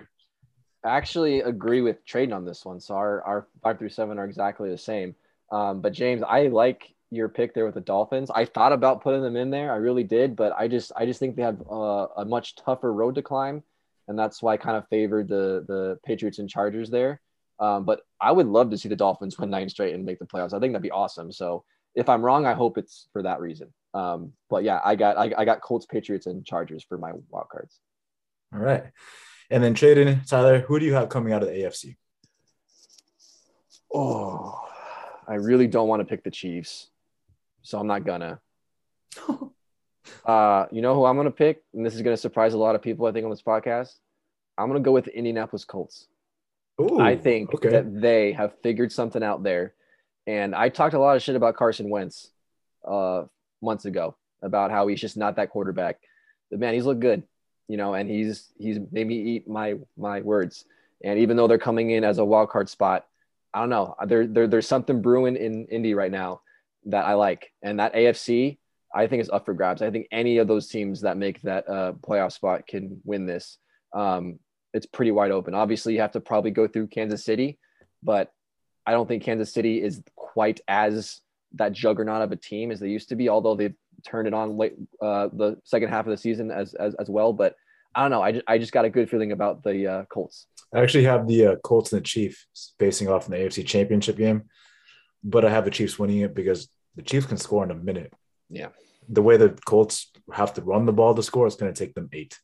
[0.82, 2.80] I actually agree with Tradon on this one.
[2.80, 5.14] So our, our five through seven are exactly the same.
[5.50, 8.30] Um, but James, I like your pick there with the Dolphins.
[8.30, 9.72] I thought about putting them in there.
[9.72, 12.92] I really did, but I just I just think they have uh, a much tougher
[12.92, 13.62] road to climb,
[14.08, 17.20] and that's why I kind of favored the the Patriots and Chargers there.
[17.60, 20.26] Um, but I would love to see the Dolphins win nine straight and make the
[20.26, 20.54] playoffs.
[20.54, 21.30] I think that'd be awesome.
[21.30, 23.72] So if I'm wrong, I hope it's for that reason.
[23.94, 27.48] Um, but yeah, I got I, I got Colts, Patriots, and Chargers for my wild
[27.50, 27.78] cards.
[28.54, 28.84] All right.
[29.50, 31.96] And then Tradon, Tyler, who do you have coming out of the AFC?
[33.94, 34.58] Oh,
[35.28, 36.88] I really don't want to pick the Chiefs,
[37.62, 38.40] so I'm not gonna.
[40.24, 42.82] uh, you know who I'm gonna pick, and this is gonna surprise a lot of
[42.82, 43.06] people.
[43.06, 43.94] I think on this podcast,
[44.58, 46.06] I'm gonna go with the Indianapolis Colts.
[46.80, 47.70] Ooh, I think okay.
[47.70, 49.74] that they have figured something out there,
[50.26, 52.30] and I talked a lot of shit about Carson Wentz,
[52.86, 53.24] uh,
[53.60, 56.00] months ago about how he's just not that quarterback.
[56.50, 57.22] But man, he's looked good,
[57.68, 60.64] you know, and he's he's made me eat my my words.
[61.04, 63.06] And even though they're coming in as a wild card spot,
[63.52, 63.96] I don't know.
[64.06, 66.41] There, there there's something brewing in Indy right now
[66.86, 68.58] that I like, and that AFC
[68.94, 69.82] I think is up for grabs.
[69.82, 73.58] I think any of those teams that make that uh, playoff spot can win this.
[73.94, 74.38] Um,
[74.74, 75.54] it's pretty wide open.
[75.54, 77.58] Obviously, you have to probably go through Kansas City,
[78.02, 78.30] but
[78.86, 81.20] I don't think Kansas City is quite as
[81.54, 83.28] that juggernaut of a team as they used to be.
[83.28, 83.74] Although they've
[84.06, 87.32] turned it on late uh, the second half of the season as as, as well.
[87.32, 87.54] But
[87.94, 88.22] I don't know.
[88.22, 90.46] I just, I just got a good feeling about the uh, Colts.
[90.74, 92.46] I actually have the uh, Colts and the Chiefs
[92.78, 94.44] facing off in the AFC Championship game,
[95.22, 98.12] but I have the Chiefs winning it because the Chiefs can score in a minute.
[98.48, 98.68] Yeah.
[99.08, 101.94] The way the Colts have to run the ball to score, it's going to take
[101.94, 102.38] them eight.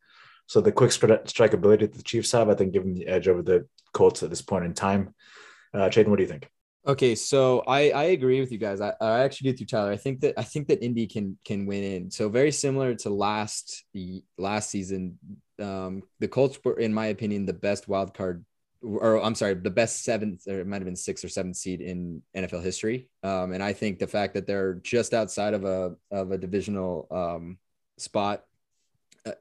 [0.47, 3.07] So the quick stri- strike ability that the Chiefs have, I think, give them the
[3.07, 5.15] edge over the Colts at this point in time.
[5.75, 6.49] Uh, Tradon, what do you think?
[6.87, 8.81] Okay, so I I agree with you guys.
[8.81, 9.93] I, I actually get you, Tyler.
[9.93, 12.11] I think that I think that Indy can can win in.
[12.11, 13.85] So very similar to last
[14.39, 15.19] last season,
[15.59, 18.43] um, the Colts were, in my opinion, the best wild card,
[18.83, 21.81] or I'm sorry, the best seventh, or it might have been sixth or seventh seed
[21.81, 23.09] in NFL history.
[23.23, 27.07] Um, and I think the fact that they're just outside of a of a divisional
[27.11, 27.59] um,
[27.99, 28.45] spot,
[29.27, 29.33] uh,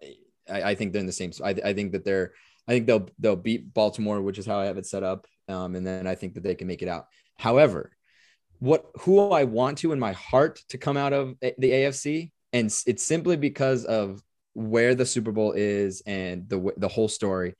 [0.49, 1.31] I, I think they're in the same.
[1.43, 2.33] I, I think that they're.
[2.67, 5.25] I think they'll they'll beat Baltimore, which is how I have it set up.
[5.47, 7.07] Um, and then I think that they can make it out.
[7.37, 7.91] However,
[8.59, 12.67] what who I want to in my heart to come out of the AFC, and
[12.85, 14.21] it's simply because of
[14.53, 17.55] where the Super Bowl is and the the whole story.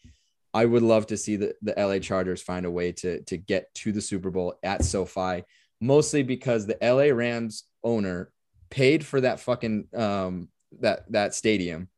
[0.54, 3.74] I would love to see the, the LA Chargers find a way to to get
[3.76, 5.44] to the Super Bowl at SoFi,
[5.82, 8.32] mostly because the LA Rams owner
[8.70, 11.90] paid for that fucking um that that stadium,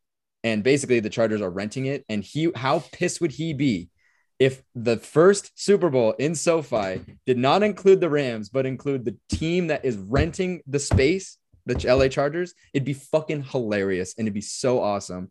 [0.44, 2.06] and basically the Chargers are renting it.
[2.10, 3.90] And he, how pissed would he be
[4.40, 9.18] if the first Super Bowl in SoFi did not include the Rams, but include the
[9.30, 12.54] team that is renting the space, the LA Chargers?
[12.74, 15.30] It'd be fucking hilarious, and it'd be so awesome.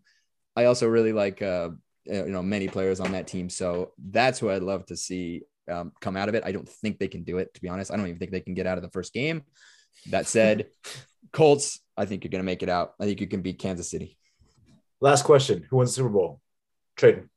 [0.56, 1.70] I also really like uh
[2.08, 3.48] you know many players on that team.
[3.48, 6.42] So that's who I'd love to see um, come out of it.
[6.44, 7.92] I don't think they can do it, to be honest.
[7.92, 9.42] I don't even think they can get out of the first game.
[10.10, 10.66] That said,
[11.32, 12.94] Colts, I think you're going to make it out.
[13.00, 14.16] I think you can beat Kansas City.
[15.00, 16.40] Last question: Who wins the Super Bowl?
[16.96, 17.28] Tradon.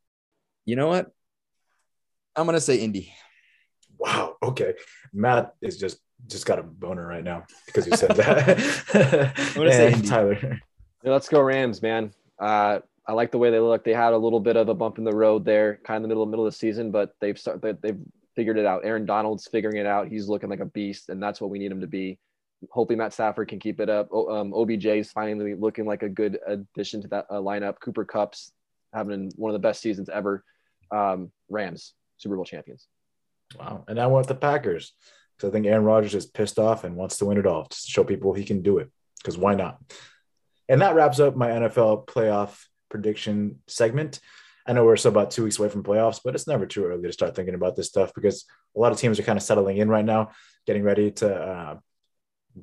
[0.65, 1.11] You know what?
[2.35, 3.13] I'm going to say Indy.
[3.97, 4.35] Wow.
[4.41, 4.73] Okay.
[5.13, 8.59] Matt is just just got a boner right now because you said that.
[9.37, 10.07] I'm gonna say Indy.
[10.07, 10.37] Tyler.
[11.03, 12.13] Yeah, let's go Rams, man.
[12.39, 12.79] Uh,
[13.11, 13.83] I like the way they look.
[13.83, 16.07] They had a little bit of a bump in the road there, kind of the
[16.07, 17.99] middle middle of the season, but they've start, they- they've
[18.37, 18.85] figured it out.
[18.85, 20.07] Aaron Donald's figuring it out.
[20.07, 22.19] He's looking like a beast, and that's what we need him to be.
[22.69, 24.13] Hopefully, Matt Stafford can keep it up.
[24.13, 27.81] Um, OBJ is finally looking like a good addition to that uh, lineup.
[27.81, 28.53] Cooper Kupp's
[28.93, 30.45] having one of the best seasons ever.
[30.89, 32.87] Um, Rams Super Bowl champions.
[33.59, 33.83] Wow.
[33.89, 34.93] And I want the Packers
[35.35, 37.77] because I think Aaron Rodgers is pissed off and wants to win it all to
[37.77, 38.89] show people he can do it.
[39.17, 39.79] Because why not?
[40.69, 44.19] And that wraps up my NFL playoff prediction segment.
[44.67, 47.01] I know we're still about two weeks away from playoffs, but it's never too early
[47.03, 49.77] to start thinking about this stuff because a lot of teams are kind of settling
[49.77, 50.31] in right now,
[50.67, 51.77] getting ready to uh,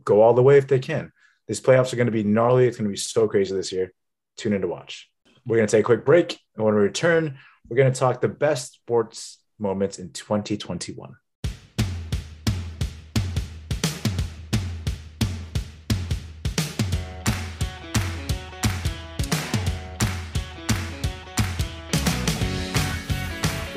[0.04, 1.10] go all the way if they can.
[1.48, 2.66] These playoffs are going to be gnarly.
[2.66, 3.92] It's going to be so crazy this year.
[4.36, 5.10] Tune in to watch.
[5.46, 6.38] We're going to take a quick break.
[6.54, 7.38] And when we return,
[7.68, 11.14] we're going to talk the best sports moments in 2021.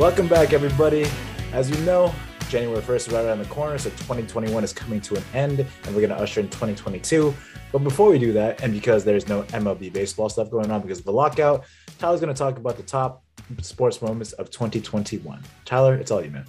[0.01, 1.05] Welcome back, everybody.
[1.53, 2.11] As you know,
[2.49, 5.95] January 1st is right around the corner, so 2021 is coming to an end, and
[5.95, 7.31] we're going to usher in 2022.
[7.71, 10.97] But before we do that, and because there's no MLB baseball stuff going on because
[10.97, 11.65] of the lockout,
[11.99, 13.23] Tyler's going to talk about the top
[13.61, 15.39] sports moments of 2021.
[15.65, 16.45] Tyler, it's all you, man.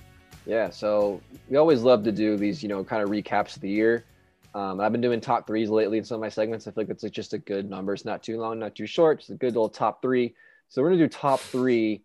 [0.46, 3.68] Yeah, so we always love to do these, you know, kind of recaps of the
[3.68, 4.06] year.
[4.54, 6.66] Um, I've been doing top threes lately in some of my segments.
[6.66, 7.92] I feel like it's just a good number.
[7.92, 9.20] It's not too long, not too short.
[9.20, 10.34] It's a good little top three.
[10.70, 12.02] So we're gonna do top three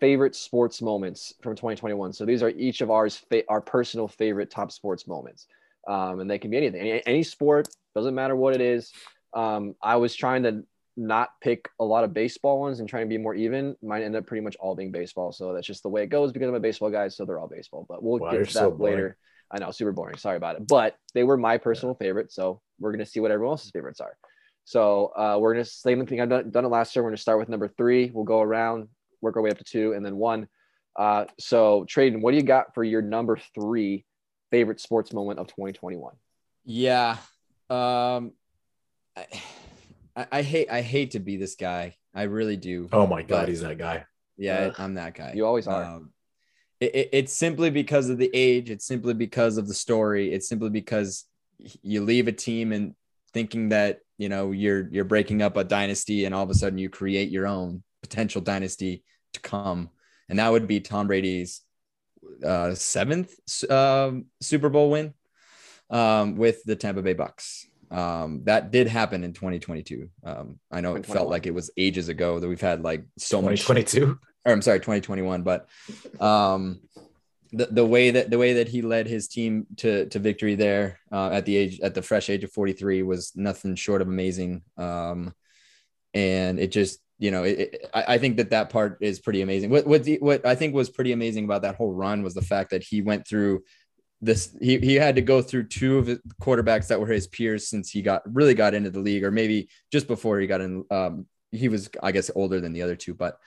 [0.00, 2.12] favorite sports moments from 2021.
[2.12, 5.46] So these are each of ours, fa- our personal favorite top sports moments,
[5.88, 7.68] um, and they can be anything, any, any sport.
[7.94, 8.92] Doesn't matter what it is.
[9.34, 10.64] Um, I was trying to
[10.96, 13.76] not pick a lot of baseball ones and trying to be more even.
[13.82, 15.32] Mine end up pretty much all being baseball.
[15.32, 17.08] So that's just the way it goes because I'm a baseball guy.
[17.08, 17.84] So they're all baseball.
[17.88, 18.94] But we'll Wow, get to that boring.
[18.94, 19.16] later.
[19.50, 20.16] I know, super boring.
[20.18, 20.66] Sorry about it.
[20.66, 22.32] But they were my personal favorite.
[22.32, 24.16] So we're gonna see what everyone else's favorites are.
[24.64, 26.20] So uh, we're gonna same thing.
[26.20, 27.02] I've done, done it last year.
[27.02, 28.10] We're gonna start with number three.
[28.12, 28.88] We'll go around,
[29.24, 30.46] work our way up to two, and then one.
[30.96, 34.04] Uh, so Tradon, what do you got for your number three
[34.52, 36.14] favorite sports moment of 2021?
[36.64, 37.16] Yeah.
[37.68, 38.32] Um
[39.16, 39.26] I,
[40.16, 41.96] I, I hate I hate to be this guy.
[42.14, 42.88] I really do.
[42.92, 44.04] Oh my God, he's that guy.
[44.36, 44.74] Yeah, Ugh.
[44.78, 45.32] I'm that guy.
[45.34, 45.82] You always are.
[45.84, 46.12] Um,
[46.80, 48.70] it, it- it's simply because of the age.
[48.70, 50.32] It's simply because of the story.
[50.32, 51.24] It's simply because
[51.82, 52.94] you leave a team and
[53.32, 56.78] thinking that you know you're you're breaking up a dynasty, and all of a sudden
[56.78, 59.02] you create your own potential dynasty
[59.34, 59.90] to come,
[60.28, 61.60] and that would be Tom Brady's
[62.44, 63.32] uh, seventh
[63.70, 65.14] um, Super Bowl win
[65.90, 67.66] um, with the Tampa Bay Bucks.
[67.90, 70.08] Um, that did happen in 2022.
[70.24, 73.40] Um, I know it felt like it was ages ago that we've had like so
[73.40, 74.18] much 2022.
[74.44, 75.42] or I'm sorry, 2021.
[75.42, 75.68] But
[76.20, 76.80] um,
[77.52, 80.98] the the way that the way that he led his team to to victory there
[81.12, 84.62] uh, at the age at the fresh age of 43 was nothing short of amazing.
[84.76, 85.34] Um,
[86.12, 89.70] and it just you know it, I, I think that that part is pretty amazing.
[89.70, 92.42] What what the, what I think was pretty amazing about that whole run was the
[92.42, 93.62] fact that he went through
[94.20, 97.68] this he, he had to go through two of the quarterbacks that were his peers
[97.68, 100.84] since he got really got into the league or maybe just before he got in
[100.90, 103.38] um, he was i guess older than the other two but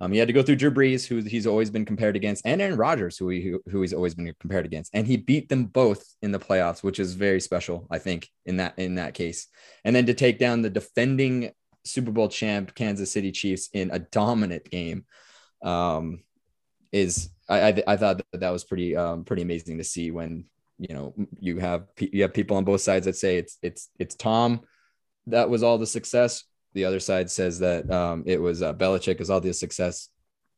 [0.00, 2.60] um, he had to go through Drew Brees, who he's always been compared against, and
[2.60, 6.04] Aaron Rodgers, who, he, who he's always been compared against, and he beat them both
[6.20, 9.46] in the playoffs, which is very special, I think, in that in that case.
[9.84, 11.52] And then to take down the defending
[11.84, 15.04] Super Bowl champ Kansas City Chiefs in a dominant game,
[15.62, 16.22] um,
[16.92, 20.46] is I, I I thought that that was pretty um pretty amazing to see when
[20.78, 24.14] you know you have you have people on both sides that say it's it's it's
[24.14, 24.62] Tom
[25.26, 29.20] that was all the success the other side says that um, it was uh, Belichick
[29.20, 30.08] is all the success.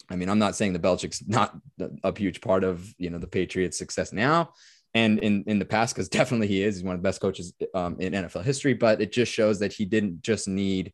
[0.09, 1.57] I mean, I'm not saying the Belichick's not
[2.03, 4.53] a huge part of you know the Patriots' success now,
[4.95, 6.77] and in in the past, because definitely he is.
[6.77, 8.75] He's one of the best coaches um, in NFL history.
[8.75, 10.93] But it just shows that he didn't just need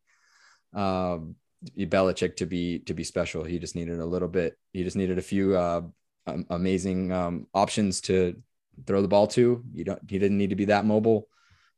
[0.74, 1.36] um,
[1.76, 3.44] Belichick to be to be special.
[3.44, 4.56] He just needed a little bit.
[4.72, 5.82] He just needed a few uh,
[6.26, 8.40] um, amazing um, options to
[8.86, 9.62] throw the ball to.
[9.72, 10.00] You don't.
[10.08, 11.28] He didn't need to be that mobile,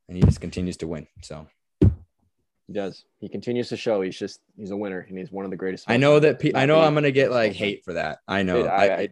[0.09, 1.07] and he just continues to win.
[1.23, 1.47] So
[2.67, 3.05] He does.
[3.21, 5.85] He continues to show he's just he's a winner and he's one of the greatest.
[5.89, 6.39] I know that.
[6.41, 8.19] Pe- I know I'm gonna get like hate for that.
[8.27, 8.63] I know.
[8.63, 9.09] Dude, I, I- I,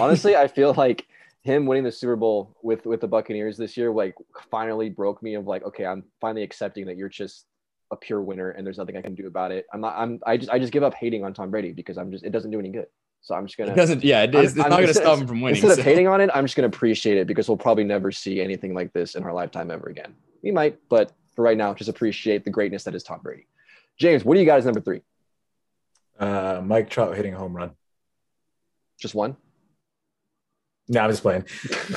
[0.00, 1.06] honestly, I feel like
[1.42, 4.14] him winning the Super Bowl with with the Buccaneers this year, like
[4.50, 7.46] finally broke me of like, okay, I'm finally accepting that you're just
[7.92, 9.66] a pure winner and there's nothing I can do about it.
[9.72, 9.94] I'm not.
[9.96, 10.18] I'm.
[10.26, 10.50] I just.
[10.50, 12.24] I just give up hating on Tom Brady because I'm just.
[12.24, 12.86] It doesn't do any good.
[13.20, 13.70] So I'm just gonna.
[13.72, 14.02] it doesn't.
[14.02, 14.52] Yeah, it I'm- is.
[14.52, 15.62] It's I'm- not gonna instead- stop him from winning.
[15.62, 18.40] Instead of hating on it, I'm just gonna appreciate it because we'll probably never see
[18.40, 20.14] anything like this in our lifetime ever again.
[20.42, 23.46] We might, but for right now, just appreciate the greatness that is Tom Brady.
[23.98, 25.02] James, what do you got as number three?
[26.18, 27.70] Uh, Mike Trout hitting a home run.
[28.98, 29.36] Just one.
[30.88, 31.44] No, I'm just playing.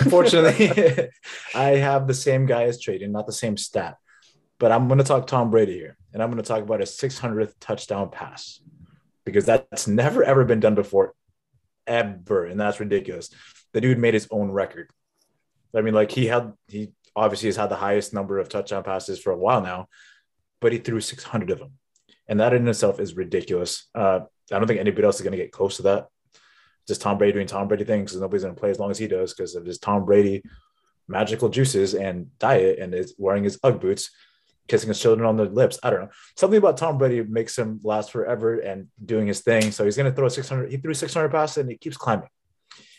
[0.02, 1.10] Unfortunately,
[1.56, 3.98] I have the same guy as Tradon, not the same stat.
[4.60, 6.92] But I'm going to talk Tom Brady here, and I'm going to talk about his
[6.92, 8.62] 600th touchdown pass
[9.26, 11.14] because that's never ever been done before,
[11.88, 13.30] ever, and that's ridiculous.
[13.74, 14.90] The dude made his own record.
[15.76, 19.20] I mean, like he had, he obviously has had the highest number of touchdown passes
[19.20, 19.90] for a while now,
[20.62, 21.74] but he threw 600 of them,
[22.28, 23.88] and that in itself is ridiculous.
[23.94, 26.08] Uh, I don't think anybody else is going to get close to that
[26.88, 28.98] just Tom Brady doing Tom Brady things because nobody's going to play as long as
[28.98, 30.44] he does because of his Tom Brady
[31.08, 34.12] magical juices and diet and is wearing his Ugg boots,
[34.68, 35.80] kissing his children on the lips.
[35.84, 36.10] I don't know.
[36.36, 39.72] Something about Tom Brady makes him last forever and doing his thing.
[39.72, 40.72] So he's going to throw 600.
[40.72, 42.30] He threw 600 passes and he keeps climbing.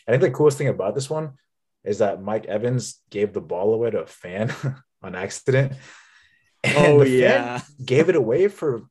[0.07, 1.33] I think the coolest thing about this one
[1.83, 4.53] is that Mike Evans gave the ball away to a fan
[5.03, 5.73] on accident.
[6.63, 7.61] And Oh the fan yeah.
[7.83, 8.83] gave it away for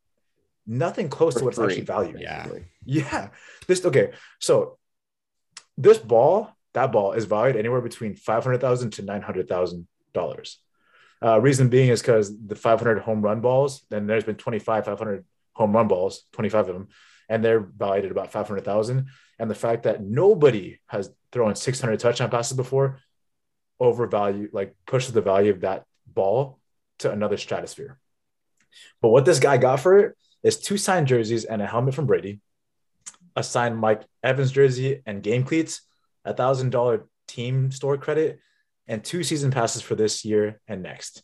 [0.67, 2.21] nothing close For to what's free, actually valued.
[2.21, 2.43] Yeah.
[2.43, 2.65] basically.
[2.85, 3.29] Yeah.
[3.67, 4.13] This okay.
[4.41, 4.79] So
[5.79, 9.87] this ball, that ball is valued anywhere between five hundred thousand to nine hundred thousand
[10.13, 10.59] dollars.
[11.23, 15.25] Uh, reason being is because the 500 home run balls, then there's been 25 500
[15.55, 16.89] home run balls, 25 of them,
[17.29, 19.09] and they're valued at about 500,000.
[19.39, 23.01] And the fact that nobody has thrown 600 touchdown passes before
[23.81, 26.59] overvalue, like pushes the value of that ball
[26.99, 27.99] to another stratosphere.
[29.01, 32.07] But what this guy got for it is two signed jerseys and a helmet from
[32.07, 32.41] Brady,
[33.35, 35.83] a signed Mike Evans jersey and game cleats,
[36.25, 38.41] a thousand dollar team store credit,
[38.89, 41.23] and two season passes for this year and next.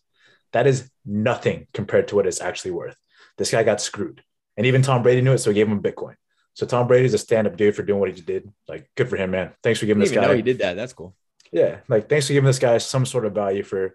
[0.53, 2.97] That is nothing compared to what it's actually worth.
[3.39, 4.23] This guy got screwed.
[4.57, 6.15] And even Tom Brady knew it, so he gave him Bitcoin.
[6.55, 8.53] So Tom Brady's a stand-up dude for doing what he did.
[8.69, 9.53] Like, good for him, man.
[9.63, 10.29] Thanks for I giving didn't this even guy.
[10.29, 10.75] know he did that.
[10.75, 11.15] That's cool.
[11.51, 13.95] Yeah, like thanks for giving this guy some sort of value for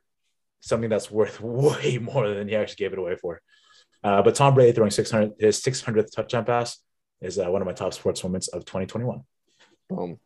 [0.62, 3.42] something that's worth way more than he actually gave it away for.
[4.04, 6.78] Uh, but Tom Brady throwing 600 his 600th touchdown pass
[7.20, 9.22] is uh, one of my top sports moments of 2021.
[9.90, 10.20] Boom.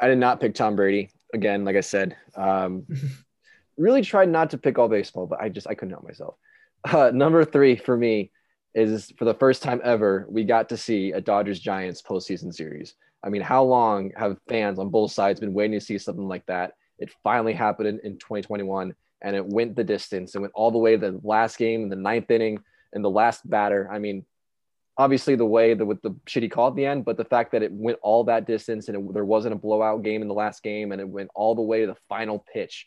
[0.00, 1.10] I did not pick Tom Brady.
[1.34, 2.86] Again, like I said, um,
[3.76, 6.36] really tried not to pick all baseball, but I just I couldn't help myself.
[6.84, 8.30] Uh, number three for me
[8.74, 12.94] is for the first time ever, we got to see a Dodgers Giants postseason series.
[13.22, 16.44] I mean, how long have fans on both sides been waiting to see something like
[16.46, 16.72] that?
[16.98, 20.34] It finally happened in, in 2021 and it went the distance.
[20.34, 22.58] It went all the way to the last game, the ninth inning,
[22.92, 23.88] and the last batter.
[23.90, 24.24] I mean,
[24.96, 27.62] obviously the way that with the shitty call at the end, but the fact that
[27.62, 30.62] it went all that distance and it, there wasn't a blowout game in the last
[30.62, 32.86] game and it went all the way to the final pitch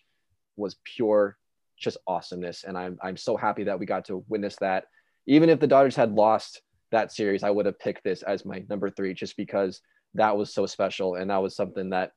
[0.56, 1.38] was pure
[1.78, 2.64] just awesomeness.
[2.64, 4.86] And I'm, I'm so happy that we got to witness that.
[5.28, 8.64] Even if the Dodgers had lost that series, I would have picked this as my
[8.70, 9.82] number three just because
[10.14, 11.16] that was so special.
[11.16, 12.14] And that was something that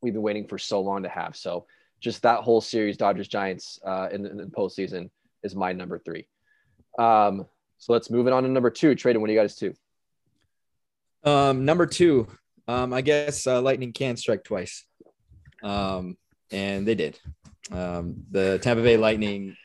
[0.00, 1.36] we've been waiting for so long to have.
[1.36, 1.66] So
[2.00, 5.10] just that whole series, Dodgers Giants uh, in, the, in the postseason
[5.42, 6.26] is my number three.
[6.98, 7.46] Um,
[7.82, 8.94] so let's move it on to number two.
[8.94, 9.74] Tradon, what do you got two?
[11.24, 12.28] Um, number two,
[12.68, 14.84] um, I guess uh, lightning can strike twice,
[15.64, 16.16] um,
[16.52, 17.18] and they did.
[17.72, 19.56] Um, the Tampa Bay Lightning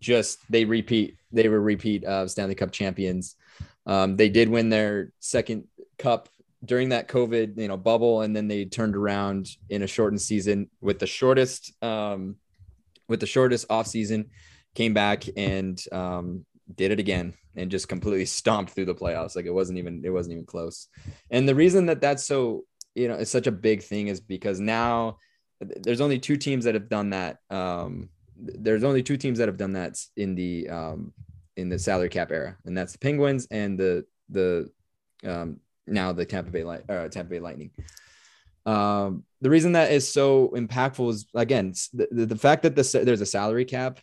[0.00, 1.18] just they repeat.
[1.30, 3.36] They were repeat uh, Stanley Cup champions.
[3.84, 5.64] Um, they did win their second
[5.98, 6.30] cup
[6.64, 10.70] during that COVID you know bubble, and then they turned around in a shortened season
[10.80, 12.36] with the shortest um,
[13.08, 14.30] with the shortest off season.
[14.74, 19.36] Came back and um, did it again and just completely stomped through the playoffs.
[19.36, 20.88] Like it wasn't even it wasn't even close.
[21.30, 24.60] And the reason that that's so you know it's such a big thing is because
[24.60, 25.18] now
[25.60, 27.38] there's only two teams that have done that.
[27.50, 31.12] Um, there's only two teams that have done that in the um,
[31.56, 34.70] in the salary cap era, and that's the Penguins and the the
[35.24, 37.70] um, now the Tampa Bay Light uh, Tampa Bay Lightning.
[38.66, 43.20] Um, the reason that is so impactful is again the, the, fact that the, there's
[43.20, 44.00] a salary cap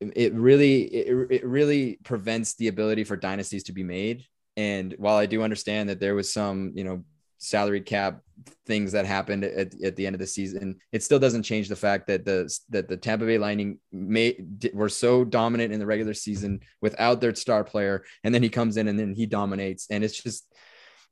[0.00, 4.24] it really it, it really prevents the ability for dynasties to be made.
[4.56, 7.04] And while i do understand that there was some you know
[7.38, 8.20] salary cap
[8.66, 11.76] things that happened at, at the end of the season, it still doesn't change the
[11.76, 16.14] fact that the that the Tampa Bay Lightning made were so dominant in the regular
[16.14, 20.04] season without their star player, and then he comes in and then he dominates, and
[20.04, 20.46] it's just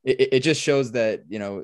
[0.03, 1.63] it, it just shows that you know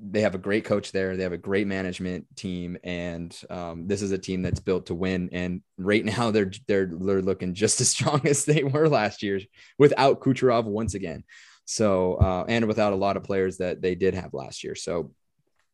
[0.00, 1.16] they have a great coach there.
[1.16, 4.94] They have a great management team, and um, this is a team that's built to
[4.94, 5.28] win.
[5.32, 9.40] And right now, they're they're they're looking just as strong as they were last year
[9.78, 11.24] without Kucherov once again.
[11.64, 14.74] So uh, and without a lot of players that they did have last year.
[14.74, 15.12] So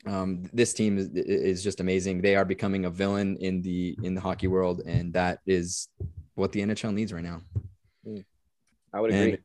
[0.07, 2.21] um, this team is, is just amazing.
[2.21, 5.89] They are becoming a villain in the in the hockey world, and that is
[6.35, 7.41] what the NHL needs right now.
[8.93, 9.33] I would agree.
[9.33, 9.39] And-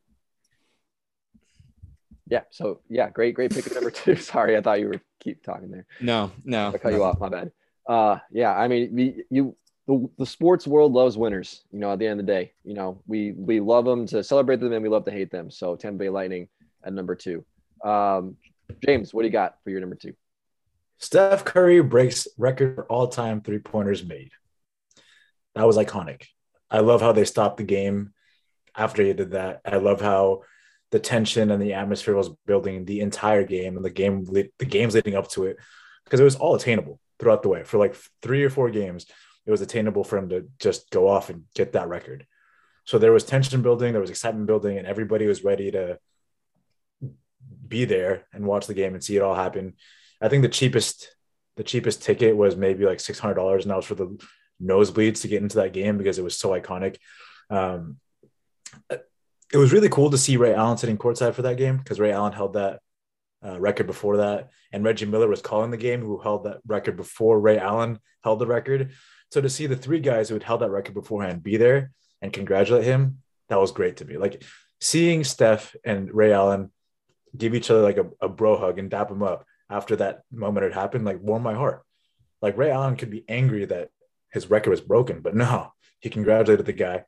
[2.28, 2.42] yeah.
[2.50, 4.16] So yeah, great, great pick at number two.
[4.32, 5.86] Sorry, I thought you were keep talking there.
[6.00, 7.20] No, no, I cut you off.
[7.20, 7.52] My bad.
[7.86, 8.54] Uh, yeah.
[8.54, 9.56] I mean, we, you
[9.86, 11.62] the, the sports world loves winners.
[11.70, 14.24] You know, at the end of the day, you know, we we love them to
[14.24, 15.50] celebrate them and we love to hate them.
[15.50, 16.48] So Tampa Bay Lightning
[16.82, 17.44] at number two.
[17.84, 18.36] Um,
[18.84, 20.14] James, what do you got for your number two?
[20.98, 24.30] Steph Curry breaks record for all time three pointers made.
[25.54, 26.24] That was iconic.
[26.70, 28.14] I love how they stopped the game
[28.76, 29.60] after he did that.
[29.64, 30.42] I love how
[30.94, 34.94] the tension and the atmosphere was building the entire game and the game the games
[34.94, 35.56] leading up to it
[36.04, 37.64] because it was all attainable throughout the way.
[37.64, 39.04] For like three or four games
[39.44, 42.28] it was attainable for him to just go off and get that record.
[42.84, 45.98] So there was tension building there was excitement building and everybody was ready to
[47.66, 49.74] be there and watch the game and see it all happen.
[50.20, 51.12] I think the cheapest
[51.56, 54.16] the cheapest ticket was maybe like $600 and that was for the
[54.62, 56.98] nosebleeds to get into that game because it was so iconic.
[57.50, 57.96] Um,
[59.52, 62.12] it was really cool to see Ray Allen sitting courtside for that game because Ray
[62.12, 62.80] Allen held that
[63.44, 66.96] uh, record before that, and Reggie Miller was calling the game, who held that record
[66.96, 68.92] before Ray Allen held the record.
[69.30, 71.92] So to see the three guys who had held that record beforehand be there
[72.22, 73.18] and congratulate him,
[73.48, 74.16] that was great to me.
[74.16, 74.42] Like
[74.80, 76.70] seeing Steph and Ray Allen
[77.36, 80.64] give each other like a, a bro hug and dap him up after that moment
[80.64, 81.82] had happened, like warmed my heart.
[82.40, 83.90] Like Ray Allen could be angry that
[84.32, 87.04] his record was broken, but no, he congratulated the guy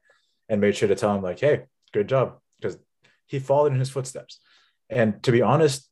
[0.49, 2.79] and made sure to tell him like, "Hey, good job," because
[3.27, 4.41] he followed in his footsteps.
[4.89, 5.89] And to be honest,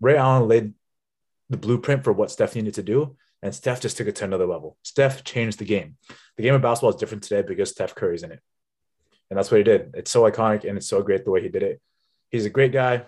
[0.00, 0.74] Ray Allen laid
[1.50, 4.46] the blueprint for what Steph needed to do, and Steph just took it to another
[4.46, 4.76] level.
[4.82, 5.96] Steph changed the game.
[6.36, 8.40] The game of basketball is different today because Steph Curry's in it,
[9.30, 9.92] and that's what he did.
[9.94, 11.80] It's so iconic and it's so great the way he did it.
[12.30, 13.04] He's a great guy.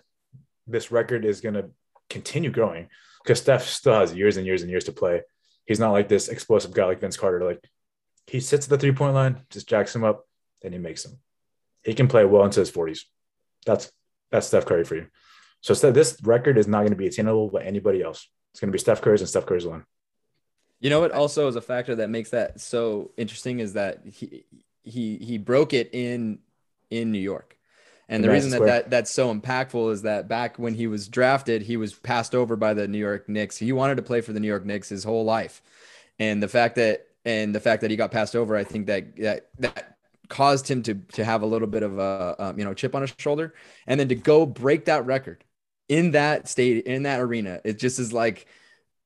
[0.66, 1.70] This record is going to
[2.10, 2.88] continue growing
[3.22, 5.22] because Steph still has years and years and years to play.
[5.66, 7.44] He's not like this explosive guy like Vince Carter.
[7.44, 7.64] Like
[8.26, 10.26] he sits at the three point line, just jacks him up,
[10.62, 11.18] then he makes them.
[11.86, 13.02] He can play well into his 40s.
[13.64, 13.92] That's
[14.32, 15.06] that's Steph Curry for you.
[15.60, 18.28] So this record is not going to be attainable by anybody else.
[18.52, 19.84] It's going to be Steph Curry's and Steph Curry's alone.
[20.80, 24.44] You know what also is a factor that makes that so interesting is that he
[24.82, 26.40] he he broke it in
[26.90, 27.56] in New York.
[28.08, 31.62] And the reason that, that that's so impactful is that back when he was drafted,
[31.62, 33.56] he was passed over by the New York Knicks.
[33.56, 35.62] He wanted to play for the New York Knicks his whole life.
[36.18, 39.16] And the fact that and the fact that he got passed over, I think that
[39.16, 39.95] that that
[40.28, 43.02] caused him to to have a little bit of a um, you know chip on
[43.02, 43.54] his shoulder,
[43.86, 45.44] and then to go break that record
[45.88, 48.46] in that state in that arena, it just is like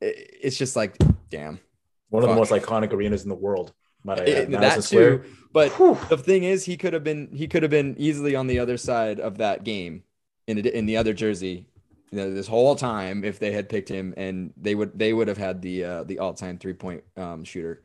[0.00, 0.96] it's just like
[1.28, 1.60] damn.
[2.08, 3.72] One of the most iconic arenas in the world.
[4.02, 4.24] Might I.
[4.24, 5.18] It- that Square.
[5.18, 5.76] too, but
[6.08, 8.76] the thing is, he could have been he could have been easily on the other
[8.76, 10.02] side of that game
[10.46, 11.66] in a, in the other jersey.
[12.10, 15.28] You know, this whole time, if they had picked him, and they would they would
[15.28, 17.82] have had the uh, the all time three point um, shooter.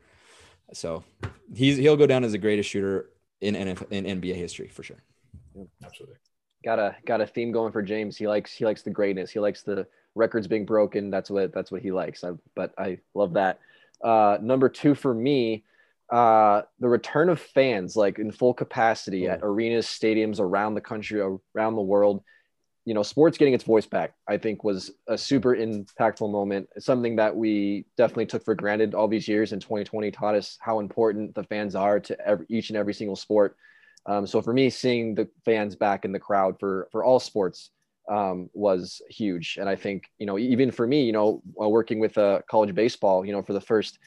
[0.72, 1.04] So
[1.54, 3.10] he's he'll go down as the greatest shooter
[3.40, 5.02] in NF, in NBA history for sure.
[5.84, 6.16] Absolutely.
[6.64, 8.16] got a got a theme going for James.
[8.16, 9.30] He likes he likes the greatness.
[9.30, 11.10] He likes the records being broken.
[11.10, 12.24] That's what that's what he likes.
[12.24, 13.60] I, but I love that.
[14.02, 15.64] Uh, number two for me,
[16.10, 21.20] uh, the return of fans like in full capacity at arenas, stadiums around the country,
[21.20, 22.22] around the world.
[22.86, 26.68] You know, sports getting its voice back, I think, was a super impactful moment.
[26.78, 29.52] Something that we definitely took for granted all these years.
[29.52, 33.16] And 2020 taught us how important the fans are to every, each and every single
[33.16, 33.56] sport.
[34.06, 37.70] Um, so for me, seeing the fans back in the crowd for for all sports
[38.08, 39.58] um, was huge.
[39.60, 43.24] And I think you know even for me, you know, working with uh, college baseball,
[43.24, 43.98] you know, for the first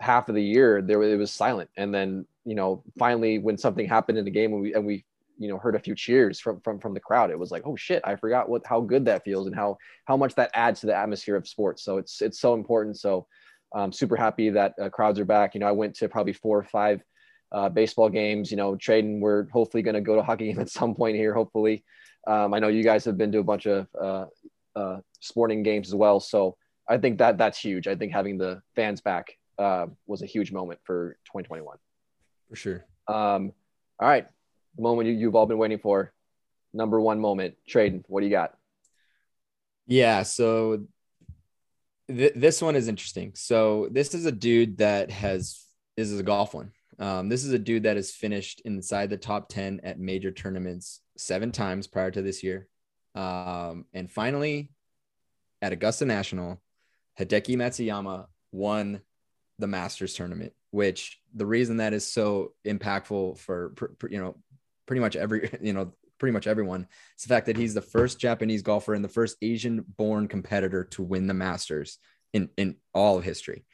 [0.00, 3.86] half of the year, there it was silent, and then you know finally when something
[3.86, 5.04] happened in the game and we and we
[5.42, 7.76] you know heard a few cheers from from from the crowd, it was like oh
[7.76, 9.76] shit, I forgot what how good that feels and how
[10.06, 11.82] how much that adds to the atmosphere of sports.
[11.84, 12.98] So it's it's so important.
[12.98, 13.26] So.
[13.74, 15.54] I'm super happy that uh, crowds are back.
[15.54, 17.02] You know, I went to probably four or five
[17.52, 18.50] uh, baseball games.
[18.50, 19.20] You know, Tradon.
[19.20, 21.32] We're hopefully going to go to hockey game at some point here.
[21.32, 21.84] Hopefully,
[22.26, 24.26] um, I know you guys have been to a bunch of uh,
[24.76, 26.20] uh, sporting games as well.
[26.20, 26.56] So
[26.88, 27.86] I think that that's huge.
[27.86, 31.76] I think having the fans back uh, was a huge moment for 2021.
[32.48, 32.84] For sure.
[33.08, 33.52] Um,
[34.00, 34.26] all right,
[34.76, 36.12] the moment you, you've all been waiting for.
[36.72, 38.02] Number one moment, Tradon.
[38.08, 38.56] What do you got?
[39.86, 40.22] Yeah.
[40.22, 40.86] So
[42.08, 43.32] th- this one is interesting.
[43.34, 45.62] So this is a dude that has
[45.96, 46.72] this is a golf one.
[46.98, 51.00] Um, this is a dude that has finished inside the top 10 at major tournaments
[51.16, 52.68] seven times prior to this year.
[53.14, 54.70] Um, and finally,
[55.60, 56.60] at Augusta National,
[57.18, 59.02] Hideki Matsuyama won
[59.58, 63.74] the Masters tournament, which the reason that is so impactful for,
[64.08, 64.36] you know,
[64.86, 66.86] pretty much every, you know, pretty much everyone.
[67.14, 70.84] It's the fact that he's the first Japanese golfer and the first Asian born competitor
[70.84, 71.98] to win the Masters
[72.32, 73.64] in, in all of history.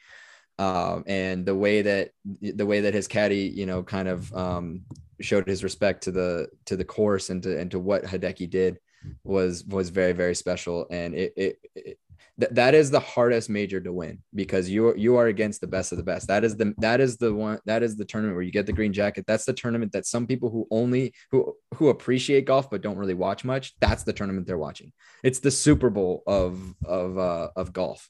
[0.57, 4.81] Um, and the way that the way that his caddy, you know, kind of um,
[5.21, 8.77] showed his respect to the to the course and to and to what Hideki did
[9.23, 10.85] was was very very special.
[10.91, 11.99] And it, it, it
[12.39, 15.67] th- that is the hardest major to win because you are, you are against the
[15.67, 16.27] best of the best.
[16.27, 18.73] That is the that is the one that is the tournament where you get the
[18.73, 19.25] green jacket.
[19.27, 23.13] That's the tournament that some people who only who who appreciate golf but don't really
[23.13, 23.73] watch much.
[23.79, 24.91] That's the tournament they're watching.
[25.23, 28.09] It's the Super Bowl of of uh, of golf,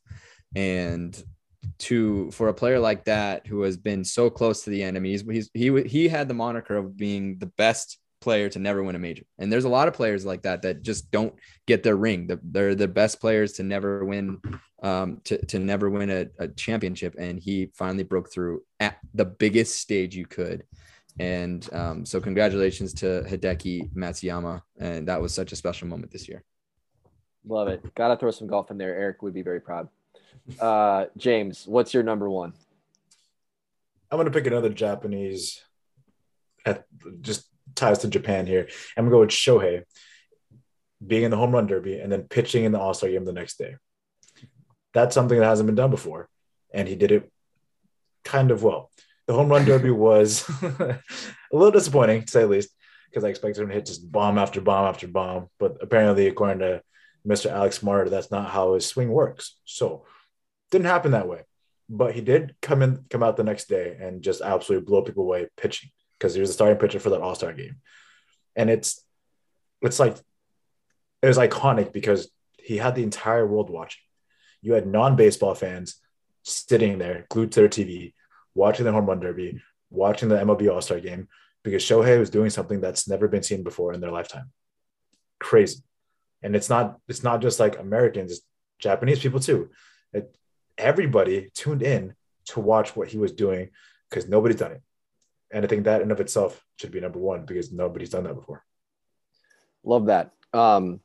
[0.55, 1.22] and
[1.80, 4.97] to for a player like that who has been so close to the end.
[4.97, 8.59] I mean, he's, he's he he had the moniker of being the best player to
[8.59, 9.24] never win a major.
[9.38, 11.34] And there's a lot of players like that that just don't
[11.67, 12.30] get their ring.
[12.43, 14.41] They're the best players to never win,
[14.84, 17.15] um, to, to never win a, a championship.
[17.17, 20.63] And he finally broke through at the biggest stage you could.
[21.20, 24.61] And um, so congratulations to Hideki Matsuyama.
[24.80, 26.43] And that was such a special moment this year.
[27.45, 27.84] Love it.
[27.95, 28.95] Gotta throw some golf in there.
[28.95, 29.89] Eric would be very proud.
[30.59, 32.53] Uh, James, what's your number one?
[34.11, 35.61] I'm gonna pick another Japanese.
[36.65, 36.86] At
[37.22, 38.67] just ties to Japan here.
[38.95, 39.84] I'm gonna go with Shohei
[41.05, 43.32] being in the home run derby and then pitching in the All Star game the
[43.34, 43.76] next day.
[44.93, 46.30] That's something that hasn't been done before,
[46.74, 47.32] and he did it
[48.24, 48.91] kind of well.
[49.28, 50.99] The home run derby was a
[51.51, 52.70] little disappointing to say the least
[53.09, 56.59] because I expected him to hit just bomb after bomb after bomb, but apparently, according
[56.59, 56.82] to
[57.28, 57.51] Mr.
[57.51, 59.57] Alex Marter, that's not how his swing works.
[59.65, 60.05] So,
[60.72, 61.41] didn't happen that way.
[61.89, 65.24] But he did come in, come out the next day and just absolutely blow people
[65.24, 65.89] away pitching
[66.20, 67.78] because he was the starting pitcher for that All Star game,
[68.55, 69.03] and it's
[69.82, 70.17] it's like
[71.22, 74.01] it was iconic because he had the entire world watching.
[74.61, 75.95] You had non baseball fans
[76.43, 78.13] sitting there glued to their TV,
[78.53, 81.28] watching the home run derby, watching the MLB All Star game
[81.63, 84.51] because Shohei was doing something that's never been seen before in their lifetime.
[85.39, 85.82] Crazy,
[86.41, 88.41] and it's not it's not just like Americans,
[88.80, 89.70] Japanese people too.
[90.13, 90.36] It,
[90.78, 92.13] everybody tuned in
[92.45, 93.70] to watch what he was doing
[94.09, 94.82] because nobody's done it.
[95.51, 98.35] And I think that in of itself should be number one because nobody's done that
[98.35, 98.63] before.
[99.83, 100.31] Love that.
[100.53, 100.99] Um,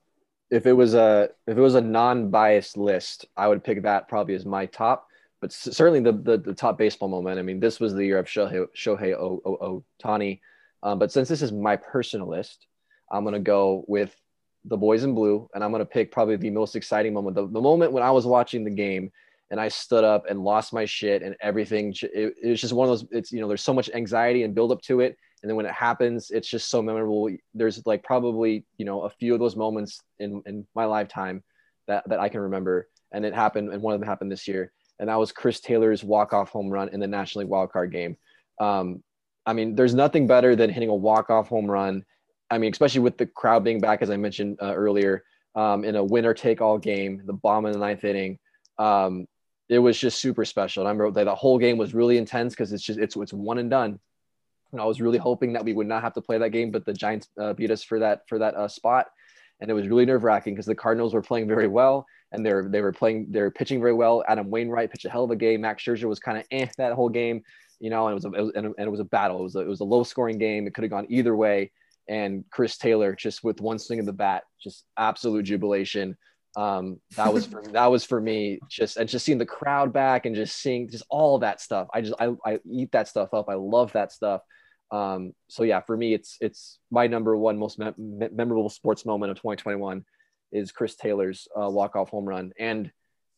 [0.51, 4.35] if it was a if it was a non-biased list, I would pick that probably
[4.35, 5.09] as my top.
[5.41, 7.39] But certainly the, the the top baseball moment.
[7.39, 9.15] I mean, this was the year of Shohei Shohei
[10.03, 10.41] Ohtani.
[10.83, 12.67] Um, but since this is my personal list,
[13.11, 14.15] I'm gonna go with
[14.67, 17.37] the boys in blue, and I'm gonna pick probably the most exciting moment.
[17.37, 19.11] The, the moment when I was watching the game
[19.55, 21.95] and I stood up and lost my shit and everything.
[22.03, 23.09] It, it was just one of those.
[23.13, 25.65] It's you know, there's so much anxiety and build up to it, and then when
[25.65, 27.31] it happens, it's just so memorable.
[27.55, 31.45] There's like probably you know a few of those moments in in my lifetime
[31.87, 34.73] that that I can remember, and it happened, and one of them happened this year,
[34.99, 37.93] and that was Chris Taylor's walk off home run in the National League wild card
[37.93, 38.17] game.
[38.61, 39.05] Um,
[39.47, 42.05] I mean, there's nothing better than hitting a walk off home run.
[42.51, 45.23] I mean, especially with the crowd being back, as I mentioned uh, earlier,
[45.55, 48.41] um, in a winner take all game, the bomb in the ninth inning.
[48.79, 49.27] Um,
[49.69, 50.83] it was just super special.
[50.83, 53.33] And I remember that the whole game was really intense because it's just it's it's
[53.33, 53.99] one and done.
[54.73, 56.85] And I was really hoping that we would not have to play that game, but
[56.85, 59.07] the Giants uh, beat us for that for that uh, spot,
[59.61, 62.69] and it was really nerve wracking because the Cardinals were playing very well and they're
[62.69, 64.25] they were playing they're pitching very well.
[64.29, 65.61] Adam Wainwright pitched a hell of a game.
[65.61, 67.43] Max Scherzer was kind of eh that whole game,
[67.79, 69.39] you know, and it was, a, it was and it was a battle.
[69.39, 70.67] It was a, it was a low scoring game.
[70.67, 71.71] It could have gone either way.
[72.09, 76.17] And Chris Taylor just with one swing of the bat, just absolute jubilation
[76.57, 80.27] um that was for that was for me just and just seeing the crowd back
[80.27, 81.89] and just seeing just all that stuff.
[81.93, 83.49] I just i, I eat that stuff up.
[83.49, 84.43] I love that stuff.
[84.91, 89.05] Um so yeah for me it's it's my number one most me- me- memorable sports
[89.05, 90.05] moment of 2021
[90.53, 92.53] is chris taylor's uh, walk-off home run.
[92.59, 92.93] And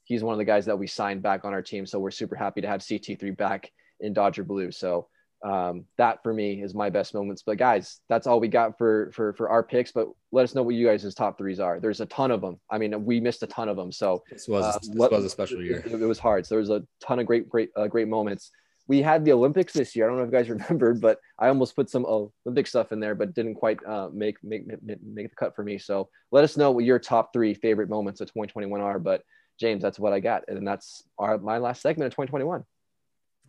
[0.05, 1.85] he's one of the guys that we signed back on our team.
[1.87, 4.71] So we're super happy to have ct3 back in dodger blue.
[4.71, 5.09] So
[5.47, 7.42] um, that for me is my best moments.
[7.47, 9.92] But guys, that's all we got for for for our picks.
[9.92, 11.78] But let us know what you guys' top threes are.
[11.78, 12.59] There's a ton of them.
[12.70, 13.92] I mean, we missed a ton of them.
[13.92, 15.82] So This was uh, this what- was a special year.
[15.86, 16.47] It, it was hard.
[16.47, 18.51] So there was a ton of great great uh, great moments.
[18.88, 20.05] We had the Olympics this year.
[20.05, 23.01] I don't know if you guys remembered, but I almost put some Olympic stuff in
[23.01, 25.76] there, but didn't quite uh, make, make make make the cut for me.
[25.78, 28.99] So let us know what your top three favorite moments of 2021 are.
[29.01, 29.22] But
[29.59, 32.64] James, that's what I got, and that's our my last segment of 2021.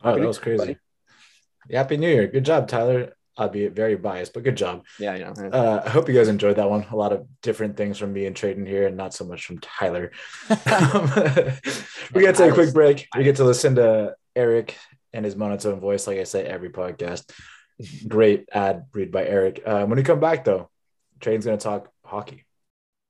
[0.04, 0.58] Oh, Happy that was crazy.
[0.58, 0.78] buddy.
[1.72, 2.28] Happy New Year.
[2.28, 3.14] Good job, Tyler.
[3.38, 4.84] I'll be very biased, but good job.
[5.00, 5.50] Yeah, you know.
[5.50, 6.88] Uh, I hope you guys enjoyed that one.
[6.90, 9.60] A lot of different things from me and Tradon here, and not so much from
[9.60, 10.12] Tyler.
[10.50, 11.12] Um,
[12.14, 13.08] we get to take a quick break.
[13.16, 14.76] We get to listen to Eric
[15.14, 17.30] and his monotone voice, like I say every podcast.
[18.08, 19.62] Great ad read by Eric.
[19.66, 20.70] Uh, when we come back, though,
[21.20, 22.46] Train's going to talk hockey.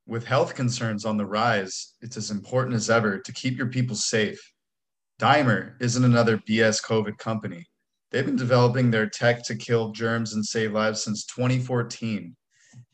[0.08, 3.96] With health concerns on the rise, it's as important as ever to keep your people
[3.96, 4.40] safe.
[5.20, 7.66] Dimer isn't another BS COVID company.
[8.12, 12.36] They've been developing their tech to kill germs and save lives since 2014.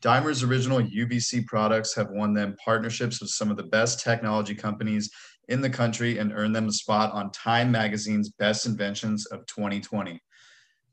[0.02, 5.10] Dimer's original UVC products have won them partnerships with some of the best technology companies
[5.48, 10.20] in the country and earned them a spot on Time Magazine's Best Inventions of 2020.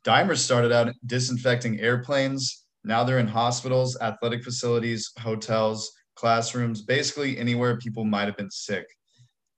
[0.03, 2.65] Dimer started out disinfecting airplanes.
[2.83, 8.85] Now they're in hospitals, athletic facilities, hotels, classrooms, basically anywhere people might have been sick.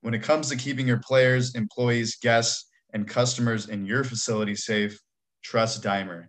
[0.01, 4.99] When it comes to keeping your players, employees, guests, and customers in your facility safe,
[5.43, 6.27] trust Dimer.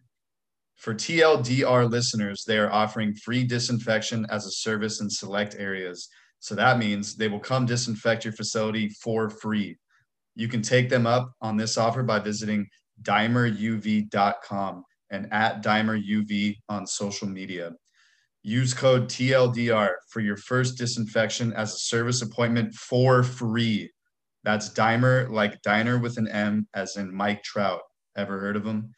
[0.76, 6.08] For TLDR listeners, they are offering free disinfection as a service in select areas.
[6.40, 9.76] So that means they will come disinfect your facility for free.
[10.34, 12.68] You can take them up on this offer by visiting
[13.02, 17.72] dimeruv.com and at dimeruv on social media.
[18.42, 23.90] Use code TLDR for your first disinfection as a service appointment for free.
[24.44, 27.80] That's Dimer, like diner with an M, as in Mike Trout.
[28.14, 28.90] Ever heard of him?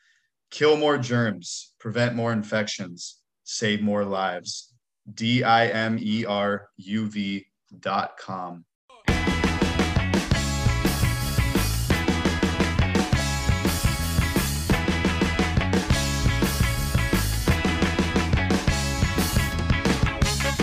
[0.51, 4.75] Kill more germs, prevent more infections, save more lives.
[5.15, 7.47] D I M E R U V
[7.79, 8.65] dot com.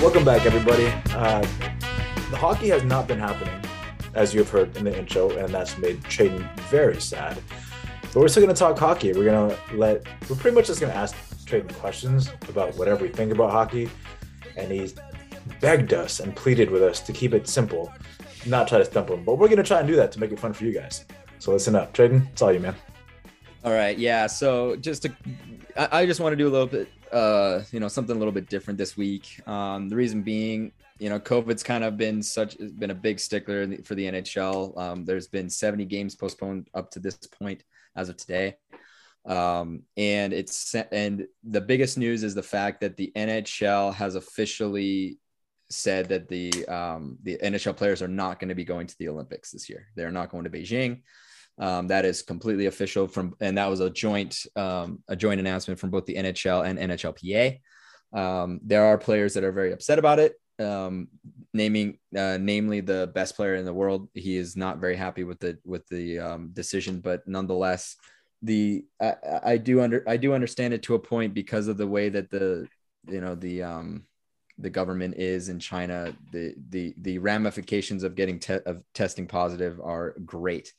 [0.01, 0.87] Welcome back, everybody.
[1.15, 1.39] Uh,
[2.29, 3.57] the hockey has not been happening,
[4.15, 7.41] as you've heard in the intro, and that's made Tradon very sad.
[8.01, 9.11] But we're still going to talk hockey.
[9.13, 13.03] We're going to let, we're pretty much just going to ask Tradon questions about whatever
[13.03, 13.89] we think about hockey.
[14.55, 14.93] And he's
[15.59, 17.91] begged us and pleaded with us to keep it simple,
[18.45, 19.23] not try to stump him.
[19.23, 21.05] But we're going to try and do that to make it fun for you guys.
[21.39, 21.91] So listen up.
[21.93, 22.75] Tradon, it's all you, man.
[23.65, 24.27] All right, yeah.
[24.27, 25.11] So just to,
[25.75, 28.31] I, I just want to do a little bit, uh, you know, something a little
[28.31, 29.41] bit different this week.
[29.47, 33.67] Um, the reason being, you know, COVID's kind of been such been a big stickler
[33.83, 34.77] for the NHL.
[34.77, 37.63] Um, there's been 70 games postponed up to this point
[37.95, 38.55] as of today,
[39.25, 45.19] um, and it's and the biggest news is the fact that the NHL has officially
[45.69, 49.09] said that the um, the NHL players are not going to be going to the
[49.09, 49.87] Olympics this year.
[49.95, 51.01] They're not going to Beijing.
[51.59, 55.79] Um, that is completely official from, and that was a joint um, a joint announcement
[55.79, 57.59] from both the NHL and NHLPA.
[58.11, 60.33] Um, there are players that are very upset about it.
[60.59, 61.07] Um,
[61.53, 65.39] naming, uh, namely the best player in the world, he is not very happy with
[65.39, 67.95] the with the um, decision, but nonetheless,
[68.41, 71.87] the I, I do under I do understand it to a point because of the
[71.87, 72.67] way that the
[73.07, 74.03] you know the um
[74.59, 76.13] the government is in China.
[76.31, 80.71] The the the ramifications of getting te- of testing positive are great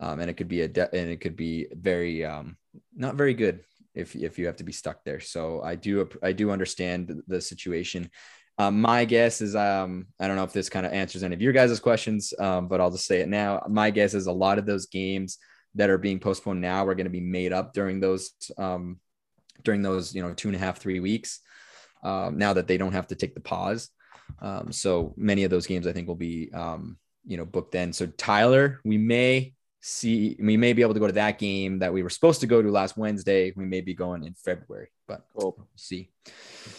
[0.00, 2.56] um, and it could be a de- and it could be very um,
[2.96, 3.60] not very good
[3.94, 5.20] if if you have to be stuck there.
[5.20, 8.10] So I do I do understand the, the situation.
[8.58, 11.40] Um, my guess is um, I don't know if this kind of answers any of
[11.40, 13.64] your guys' questions, um, but I'll just say it now.
[13.68, 15.38] My guess is a lot of those games
[15.76, 18.98] that are being postponed now are going to be made up during those um,
[19.62, 21.40] during those you know two and a half three weeks.
[22.02, 23.90] Um, now that they don't have to take the pause,
[24.40, 26.50] um, so many of those games I think will be
[27.26, 27.92] you know booked then.
[27.92, 31.92] So Tyler, we may see we may be able to go to that game that
[31.92, 33.52] we were supposed to go to last Wednesday.
[33.56, 35.54] We may be going in February, but cool.
[35.56, 36.10] we'll see.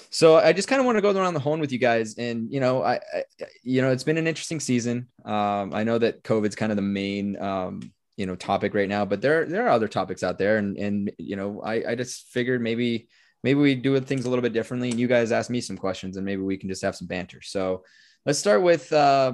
[0.09, 2.51] So I just kind of want to go around the horn with you guys, and
[2.51, 3.23] you know, I, I
[3.63, 5.07] you know, it's been an interesting season.
[5.25, 9.03] Um, I know that COVID's kind of the main um, you know topic right now,
[9.05, 12.29] but there there are other topics out there, and and you know, I I just
[12.29, 13.09] figured maybe
[13.43, 16.17] maybe we do things a little bit differently, and you guys ask me some questions,
[16.17, 17.41] and maybe we can just have some banter.
[17.41, 17.83] So
[18.25, 19.33] let's start with uh,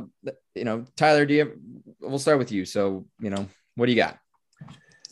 [0.55, 1.25] you know Tyler.
[1.25, 1.39] Do you?
[1.39, 1.51] Have,
[2.01, 2.65] we'll start with you.
[2.65, 4.17] So you know, what do you got?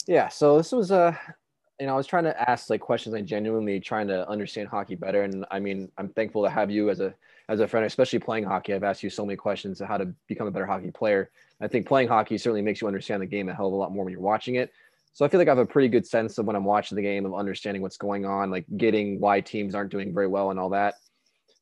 [0.08, 0.30] Yeah.
[0.30, 1.20] So this was a.
[1.80, 3.14] You know, I was trying to ask like questions.
[3.16, 6.90] I genuinely trying to understand hockey better, and I mean, I'm thankful to have you
[6.90, 7.14] as a
[7.50, 8.74] as a friend, especially playing hockey.
[8.74, 11.30] I've asked you so many questions on how to become a better hockey player.
[11.62, 13.92] I think playing hockey certainly makes you understand the game a hell of a lot
[13.92, 14.72] more when you're watching it.
[15.14, 17.02] So I feel like I have a pretty good sense of when I'm watching the
[17.02, 20.60] game of understanding what's going on, like getting why teams aren't doing very well and
[20.60, 20.96] all that.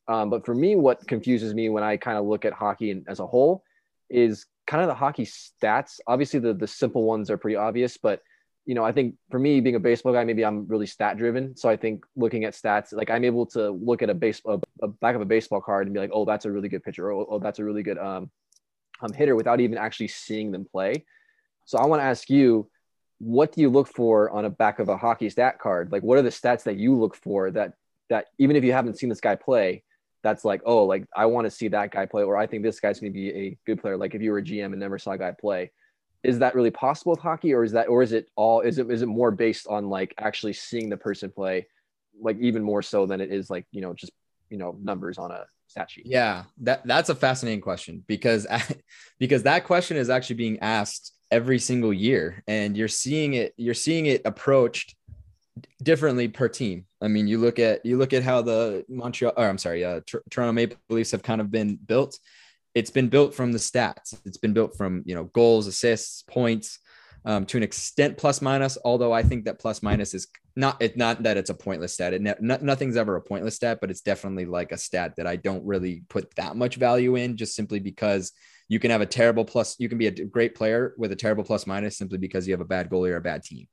[0.07, 3.19] Um, but for me, what confuses me when I kind of look at hockey as
[3.19, 3.63] a whole
[4.09, 5.99] is kind of the hockey stats.
[6.07, 8.21] Obviously, the the simple ones are pretty obvious, but
[8.65, 11.55] you know, I think for me, being a baseball guy, maybe I'm really stat driven.
[11.55, 14.59] So I think looking at stats, like I'm able to look at a base a,
[14.87, 17.25] back of a baseball card and be like, oh, that's a really good pitcher, or
[17.29, 18.31] oh, that's a really good um,
[19.01, 21.05] um hitter, without even actually seeing them play.
[21.65, 22.69] So I want to ask you,
[23.19, 25.91] what do you look for on a back of a hockey stat card?
[25.91, 27.73] Like, what are the stats that you look for that
[28.09, 29.83] that even if you haven't seen this guy play,
[30.23, 32.79] that's like, oh, like I want to see that guy play, or I think this
[32.79, 33.97] guy's going to be a good player.
[33.97, 35.71] Like if you were a GM and never saw a guy play,
[36.23, 38.89] is that really possible with hockey, or is that, or is it all, is it,
[38.89, 41.67] is it more based on like actually seeing the person play,
[42.19, 44.11] like even more so than it is like you know just
[44.49, 46.05] you know numbers on a stat sheet?
[46.05, 48.47] Yeah, that that's a fascinating question because
[49.19, 53.73] because that question is actually being asked every single year, and you're seeing it you're
[53.73, 54.95] seeing it approached
[55.81, 56.85] differently per team.
[57.01, 60.01] I mean, you look at you look at how the Montreal, or I'm sorry, uh,
[60.05, 62.17] Tr- Toronto Maple Leafs have kind of been built.
[62.75, 64.17] It's been built from the stats.
[64.25, 66.79] It's been built from you know goals, assists, points,
[67.25, 68.77] um, to an extent plus minus.
[68.83, 72.13] Although I think that plus minus is not it not that it's a pointless stat.
[72.13, 75.35] It ne- nothing's ever a pointless stat, but it's definitely like a stat that I
[75.35, 78.31] don't really put that much value in, just simply because
[78.69, 79.75] you can have a terrible plus.
[79.79, 82.61] You can be a great player with a terrible plus minus simply because you have
[82.61, 83.67] a bad goalie or a bad team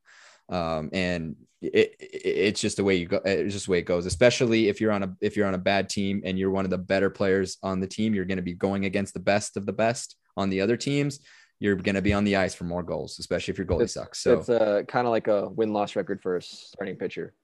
[0.50, 3.20] um, and it, it, it's just the way you go.
[3.24, 4.06] It's just the way it goes.
[4.06, 6.70] Especially if you're on a if you're on a bad team and you're one of
[6.70, 9.66] the better players on the team, you're going to be going against the best of
[9.66, 11.20] the best on the other teams.
[11.58, 13.94] You're going to be on the ice for more goals, especially if your goalie it's,
[13.94, 14.20] sucks.
[14.20, 17.34] So it's uh, kind of like a win loss record for a starting pitcher.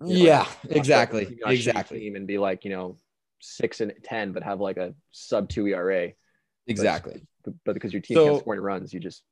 [0.00, 2.00] You know, yeah, like exactly, exactly.
[2.00, 2.96] Team and be like you know
[3.40, 6.12] six and ten, but have like a sub two ERA.
[6.66, 7.22] Exactly.
[7.44, 9.22] But, but because your team so, can't score runs, you just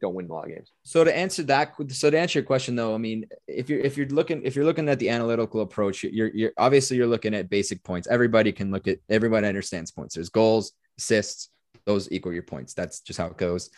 [0.00, 0.72] don't win a lot of games.
[0.84, 3.96] So to answer that, so to answer your question though, I mean, if you're if
[3.96, 7.50] you're looking if you're looking at the analytical approach, you're you're obviously you're looking at
[7.50, 8.08] basic points.
[8.08, 10.14] Everybody can look at everybody understands points.
[10.14, 11.50] There's goals, assists,
[11.84, 12.74] those equal your points.
[12.74, 13.70] That's just how it goes.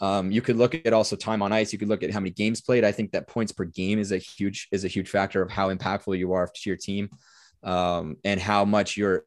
[0.00, 1.72] Um, you could look at also time on ice.
[1.72, 2.84] You could look at how many games played.
[2.84, 5.72] I think that points per game is a huge is a huge factor of how
[5.72, 7.08] impactful you are to your team,
[7.62, 9.24] um, and how much you're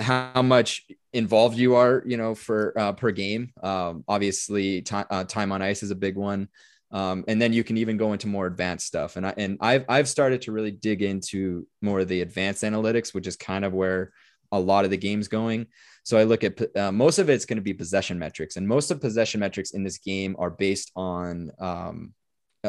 [0.00, 3.52] how much involved you are, you know, for uh, per game.
[3.62, 6.48] Um, obviously, time uh, time on ice is a big one,
[6.90, 9.16] um, and then you can even go into more advanced stuff.
[9.16, 13.14] And I and I've I've started to really dig into more of the advanced analytics,
[13.14, 14.12] which is kind of where
[14.52, 15.66] a lot of the game's going.
[16.02, 18.90] So I look at uh, most of it's going to be possession metrics, and most
[18.90, 22.14] of possession metrics in this game are based on um,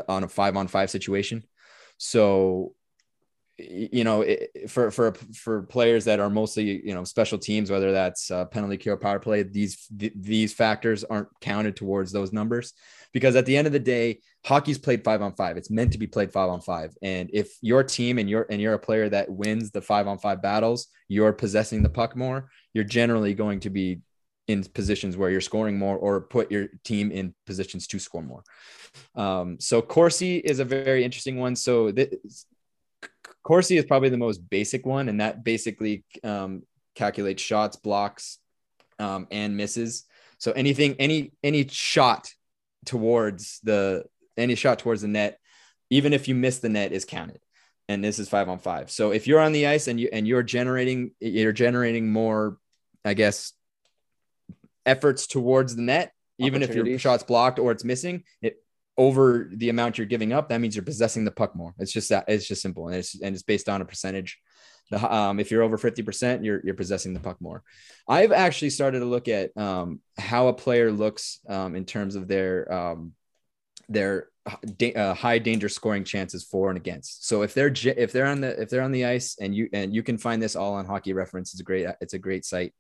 [0.08, 1.44] on a five on five situation.
[1.98, 2.74] So
[3.70, 4.26] you know,
[4.68, 8.78] for for for players that are mostly you know special teams, whether that's uh, penalty
[8.78, 12.74] kill, power play, these th- these factors aren't counted towards those numbers
[13.14, 15.58] because at the end of the day, hockey's played five on five.
[15.58, 18.62] It's meant to be played five on five, and if your team and you're and
[18.62, 22.50] you're a player that wins the five on five battles, you're possessing the puck more.
[22.74, 24.02] You're generally going to be
[24.48, 28.44] in positions where you're scoring more or put your team in positions to score more.
[29.16, 31.56] Um, so Corsi is a very interesting one.
[31.56, 32.46] So this,
[33.44, 36.64] Corsi is probably the most basic one, and that basically um,
[36.96, 38.38] calculates shots, blocks,
[39.00, 40.06] um, and misses.
[40.38, 42.34] So anything, any any shot
[42.86, 44.06] towards the
[44.38, 45.40] any shot towards the net,
[45.90, 47.40] even if you miss the net, is counted.
[47.90, 48.90] And this is five on five.
[48.90, 52.58] So if you're on the ice and you and you're generating you're generating more,
[53.04, 53.54] I guess,
[54.86, 58.64] efforts towards the net, even if your shot's blocked or it's missing, it
[58.98, 61.74] over the amount you're giving up, that means you're possessing the puck more.
[61.80, 64.40] It's just that it's just simple, and it's and it's based on a percentage.
[64.90, 67.64] The, um, if you're over 50%, you're you're possessing the puck more.
[68.08, 72.28] I've actually started to look at um, how a player looks um, in terms of
[72.28, 73.14] their um,
[73.88, 74.28] their
[74.78, 77.28] da- uh, high danger scoring chances for and against.
[77.28, 79.94] So if they're if they're on the if they're on the ice and you and
[79.94, 82.74] you can find this all on Hockey Reference, it's a great it's a great site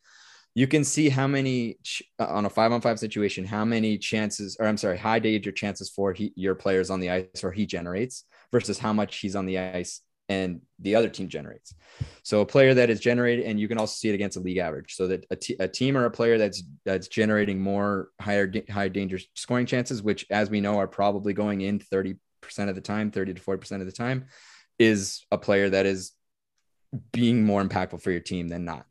[0.53, 1.77] you can see how many
[2.19, 5.51] uh, on a five on five situation, how many chances, or I'm sorry, high danger
[5.51, 9.35] chances for he, your players on the ice or he generates versus how much he's
[9.35, 11.73] on the ice and the other team generates.
[12.23, 14.57] So a player that is generated, and you can also see it against a league
[14.57, 14.95] average.
[14.95, 18.89] So that a, t- a team or a player that's that's generating more higher high
[18.89, 22.17] danger scoring chances, which as we know are probably going in 30%
[22.67, 24.25] of the time, 30 to 40% of the time,
[24.79, 26.11] is a player that is
[27.13, 28.85] being more impactful for your team than not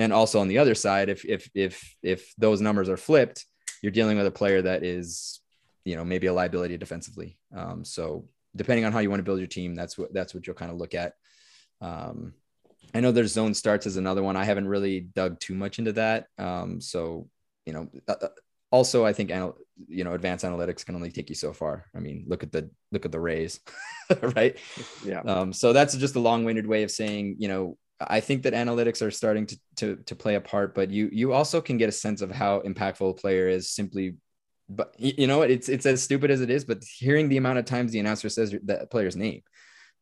[0.00, 3.46] and also on the other side if if if if those numbers are flipped
[3.82, 5.40] you're dealing with a player that is
[5.84, 7.38] you know maybe a liability defensively.
[7.56, 8.26] Um, so
[8.56, 10.72] depending on how you want to build your team that's what that's what you'll kind
[10.72, 11.14] of look at.
[11.80, 12.34] Um,
[12.92, 14.36] i know there's zone starts as another one.
[14.36, 16.26] I haven't really dug too much into that.
[16.38, 17.28] Um, so
[17.66, 18.28] you know uh, uh
[18.72, 19.30] also i think
[19.88, 21.86] you know advanced analytics can only take you so far.
[21.94, 23.60] I mean look at the look at the rays
[24.36, 24.56] right?
[25.04, 25.20] Yeah.
[25.20, 29.02] Um, so that's just a long-winded way of saying you know I think that analytics
[29.06, 31.92] are starting to, to, to play a part, but you you also can get a
[31.92, 34.16] sense of how impactful a player is simply.
[34.68, 37.64] But you know It's it's as stupid as it is, but hearing the amount of
[37.64, 39.42] times the announcer says that player's name,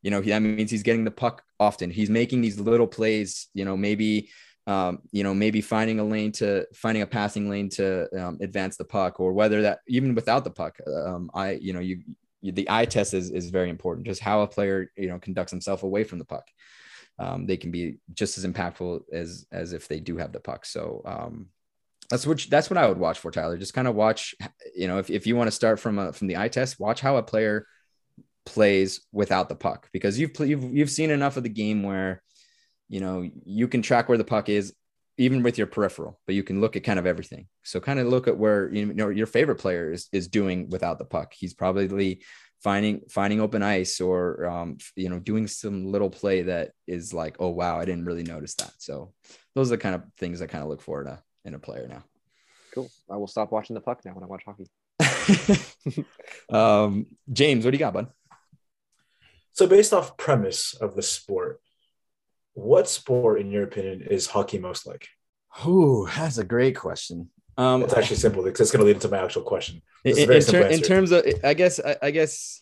[0.01, 1.89] you know, that means he's getting the puck often.
[1.89, 3.47] He's making these little plays.
[3.53, 4.29] You know, maybe
[4.67, 8.77] um, you know, maybe finding a lane to finding a passing lane to um, advance
[8.77, 12.03] the puck, or whether that even without the puck, um, I, you know, you,
[12.41, 14.05] you, the eye test is is very important.
[14.05, 16.45] Just how a player, you know, conducts himself away from the puck.
[17.19, 20.65] Um, they can be just as impactful as as if they do have the puck.
[20.65, 21.47] So um,
[22.09, 23.57] that's what that's what I would watch for Tyler.
[23.57, 24.33] Just kind of watch,
[24.75, 27.01] you know, if, if you want to start from a, from the eye test, watch
[27.01, 27.67] how a player
[28.45, 32.23] plays without the puck because you've you've you've seen enough of the game where
[32.87, 34.73] you know you can track where the puck is
[35.17, 37.45] even with your peripheral, but you can look at kind of everything.
[37.63, 40.97] So kind of look at where you know your favorite player is is doing without
[40.97, 41.33] the puck.
[41.37, 42.23] He's probably
[42.63, 47.37] finding finding open ice or um, you know doing some little play that is like
[47.39, 48.73] oh wow I didn't really notice that.
[48.77, 49.13] So
[49.55, 51.59] those are the kind of things I kind of look for in a in a
[51.59, 52.03] player now.
[52.73, 52.89] Cool.
[53.09, 54.67] I will stop watching the puck now when I watch hockey.
[56.49, 58.07] um, James, what do you got, bud?
[59.53, 61.61] So based off premise of the sport,
[62.53, 65.07] what sport, in your opinion, is hockey most like?
[65.65, 67.29] Oh, that's a great question.
[67.57, 69.81] Um, it's actually simple because it's going to lead into my actual question.
[70.05, 72.61] In, in, ter- in, terms of, I guess, I, I, guess,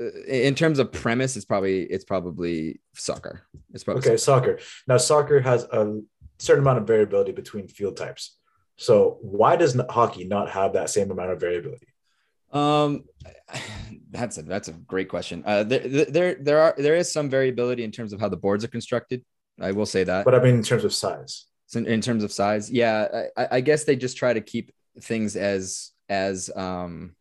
[0.00, 3.42] uh, in terms of premise, it's probably it's probably soccer.
[3.72, 4.16] It's probably okay.
[4.16, 4.58] Soccer.
[4.58, 4.68] soccer.
[4.86, 6.00] Now, soccer has a
[6.38, 8.36] certain amount of variability between field types.
[8.76, 11.88] So, why does hockey not have that same amount of variability?
[12.52, 13.04] Um,
[14.10, 15.42] that's a that's a great question.
[15.44, 18.64] Uh, there there there are there is some variability in terms of how the boards
[18.64, 19.24] are constructed.
[19.60, 20.24] I will say that.
[20.24, 21.46] But I mean, in terms of size.
[21.74, 25.36] In, in terms of size, yeah, I, I guess they just try to keep things
[25.36, 27.14] as as um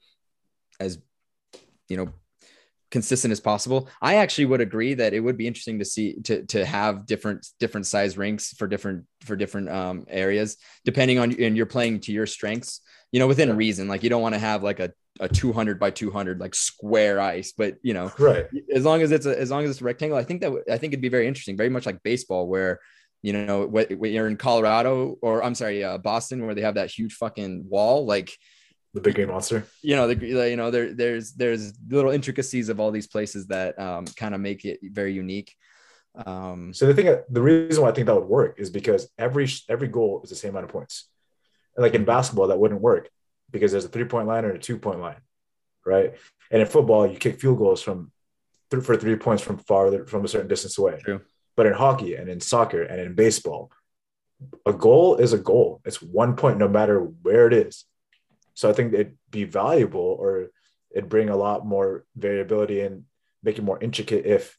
[0.79, 0.99] as
[1.87, 2.09] you know
[2.91, 3.87] consistent as possible.
[4.01, 7.47] I actually would agree that it would be interesting to see to to have different
[7.59, 12.11] different size rinks for different for different um, areas depending on and you're playing to
[12.11, 12.81] your strengths.
[13.11, 13.89] You know, within reason.
[13.89, 17.51] Like you don't want to have like a a 200 by 200 like square ice
[17.51, 20.17] but you know right as long as it's a, as long as it's a rectangle
[20.17, 22.79] i think that i think it'd be very interesting very much like baseball where
[23.21, 26.89] you know when you're in colorado or i'm sorry uh, boston where they have that
[26.89, 28.31] huge fucking wall like
[28.93, 32.79] the big green monster you know the you know there there's there's little intricacies of
[32.79, 35.55] all these places that um, kind of make it very unique
[36.25, 39.47] um, so the thing the reason why i think that would work is because every
[39.69, 41.07] every goal is the same amount of points
[41.77, 43.09] like in basketball that wouldn't work
[43.51, 45.21] because there's a three point line and a two point line,
[45.85, 46.13] right?
[46.49, 48.11] And in football, you kick field goals from
[48.69, 50.99] for three points from farther from a certain distance away.
[51.03, 51.21] True.
[51.61, 53.71] But in hockey and in soccer and in baseball,
[54.65, 55.79] a goal is a goal.
[55.85, 57.85] It's one point no matter where it is.
[58.55, 60.49] So I think it'd be valuable or
[60.89, 63.03] it'd bring a lot more variability and
[63.43, 64.57] make it more intricate if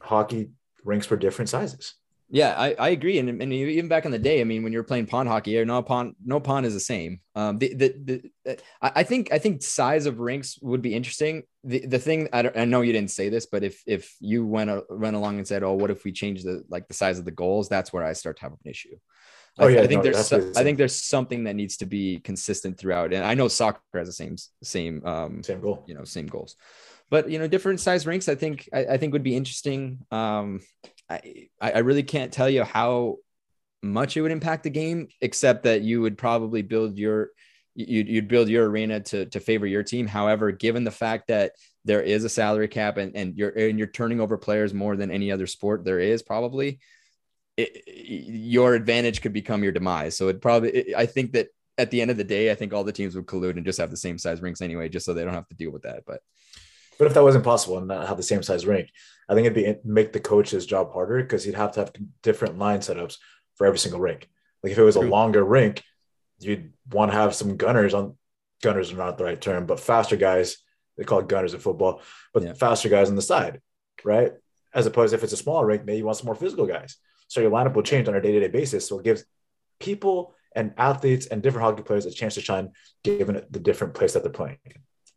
[0.00, 0.50] hockey
[0.82, 1.94] rinks were different sizes.
[2.32, 3.18] Yeah, I, I agree.
[3.18, 5.64] And, and even back in the day, I mean, when you're playing pond hockey, or
[5.64, 7.20] no pond, no pond is the same.
[7.34, 11.42] Um, the, the, the, I think, I think size of rinks would be interesting.
[11.64, 14.46] The, the thing, I, don't, I know you didn't say this, but if, if you
[14.46, 17.18] went, uh, went along and said, oh, what if we change the, like the size
[17.18, 17.68] of the goals?
[17.68, 18.96] That's where I start to have an issue.
[19.58, 21.86] Oh I, yeah, I think no, there's, so, I think there's something that needs to
[21.86, 23.12] be consistent throughout.
[23.12, 26.54] And I know soccer has the same, same, um, same goal, you know, same goals
[27.10, 30.60] but you know different size rinks i think i, I think would be interesting um
[31.10, 33.16] I, I really can't tell you how
[33.82, 37.30] much it would impact the game, except that you would probably build your
[37.74, 40.06] you'd, you'd build your arena to, to favor your team.
[40.06, 41.52] However, given the fact that
[41.84, 45.10] there is a salary cap and, and you're and you're turning over players more than
[45.10, 46.78] any other sport there is probably
[47.56, 50.16] it, your advantage could become your demise.
[50.16, 51.48] So it probably it, I think that
[51.78, 53.78] at the end of the day, I think all the teams would collude and just
[53.78, 56.04] have the same size rinks anyway, just so they don't have to deal with that.
[56.06, 56.20] But
[57.00, 58.90] but if that wasn't possible and not have the same size rink,
[59.26, 61.92] I think it'd be make the coach's job harder because he'd have to have
[62.22, 63.16] different line setups
[63.54, 64.28] for every single rink.
[64.62, 65.08] Like if it was True.
[65.08, 65.82] a longer rink,
[66.40, 68.18] you'd want to have some gunners on.
[68.62, 70.58] Gunners are not the right term, but faster guys.
[70.98, 72.02] They call it gunners in football,
[72.34, 72.52] but yeah.
[72.52, 73.62] faster guys on the side,
[74.04, 74.32] right?
[74.74, 76.98] As opposed if it's a smaller rink, maybe you want some more physical guys.
[77.28, 78.86] So your lineup will change on a day to day basis.
[78.86, 79.24] So it gives
[79.78, 82.72] people and athletes and different hockey players a chance to shine,
[83.02, 84.58] given the different place that they're playing.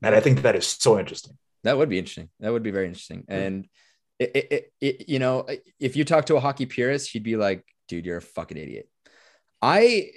[0.02, 1.38] And I think that is so interesting.
[1.64, 2.30] That would be interesting.
[2.40, 3.26] That would be very interesting.
[3.28, 3.34] Hmm.
[3.34, 3.68] And
[4.20, 5.48] it, it, it, you know,
[5.80, 8.88] if you talk to a hockey purist, he'd be like, "Dude, you're a fucking idiot."
[9.62, 10.12] I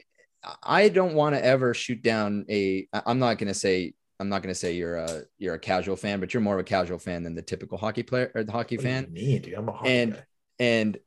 [0.63, 2.89] I don't want to ever shoot down a.
[2.93, 6.33] I'm not gonna say I'm not gonna say you're a you're a casual fan, but
[6.33, 8.85] you're more of a casual fan than the typical hockey player or the hockey what
[8.85, 9.13] fan.
[9.13, 10.23] Me, dude, I'm a hockey and guy.
[10.59, 10.99] and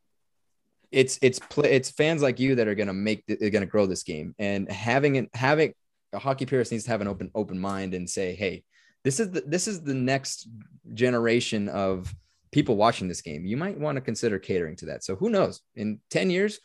[0.92, 4.04] it's it's play it's fans like you that are gonna make they're gonna grow this
[4.04, 5.74] game and having it having
[6.14, 8.64] a hockey purist needs to have an open open mind and say, hey,
[9.04, 10.48] this is the this is the next
[10.94, 12.14] generation of
[12.52, 13.46] people watching this game.
[13.46, 15.04] You might want to consider catering to that.
[15.04, 15.62] So who knows?
[15.76, 16.60] In 10 years,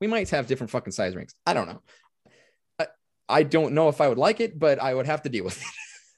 [0.00, 1.34] we might have different fucking size rings.
[1.46, 1.82] I don't know.
[2.78, 2.86] I,
[3.28, 5.62] I don't know if I would like it, but I would have to deal with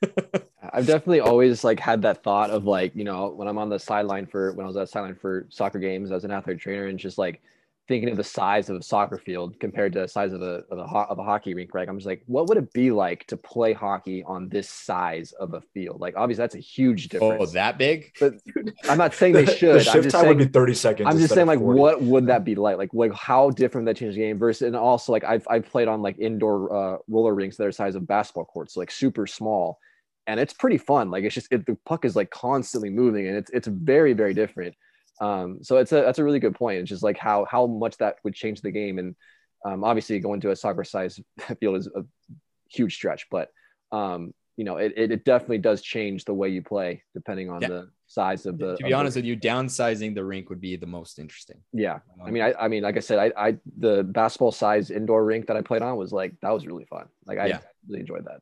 [0.03, 0.49] it.
[0.73, 3.79] I've definitely always like had that thought of like, you know, when I'm on the
[3.79, 6.99] sideline for when I was at sideline for soccer games as an athletic trainer and
[6.99, 7.43] just like
[7.91, 10.79] thinking of the size of a soccer field compared to the size of a of
[10.79, 11.89] a, ho- of a hockey rink, right?
[11.89, 15.55] I'm just like, what would it be like to play hockey on this size of
[15.55, 16.01] a field?
[16.01, 17.43] Like, obviously, that's a huge difference.
[17.43, 18.13] Oh, that big?
[18.21, 18.35] but
[18.89, 19.75] I'm not saying they should.
[19.75, 21.09] The I'm shift just time saying, would be 30 seconds.
[21.11, 21.81] I'm just saying, like, 40.
[21.81, 22.79] what would that be like?
[22.79, 25.89] Like, like how different that change the game versus, and also like I've I've played
[25.89, 29.27] on like indoor uh, roller rinks that are size of basketball courts, so like super
[29.27, 29.81] small,
[30.29, 31.11] and it's pretty fun.
[31.11, 34.33] Like, it's just it, the puck is like constantly moving, and it's it's very very
[34.33, 34.77] different.
[35.21, 36.79] Um, so it's a that's a really good point.
[36.81, 39.15] It's just like how how much that would change the game, and
[39.65, 41.21] um, obviously going to a soccer size
[41.61, 42.03] field is a
[42.71, 43.51] huge stretch, but
[43.93, 47.61] um, you know, it, it, it definitely does change the way you play depending on
[47.63, 47.69] Yeah.
[47.69, 48.67] the size of the.
[48.67, 51.61] to of be the- honest with you, downsizing the rink would be the most interesting.
[51.73, 54.91] yeah, I Um, mean, I, I mean, like I said, I, I, the basketball size
[54.91, 57.07] indoor rink that I played on was like that was really fun.
[57.27, 57.61] Like I Yeah.
[57.89, 58.41] really enjoyed that.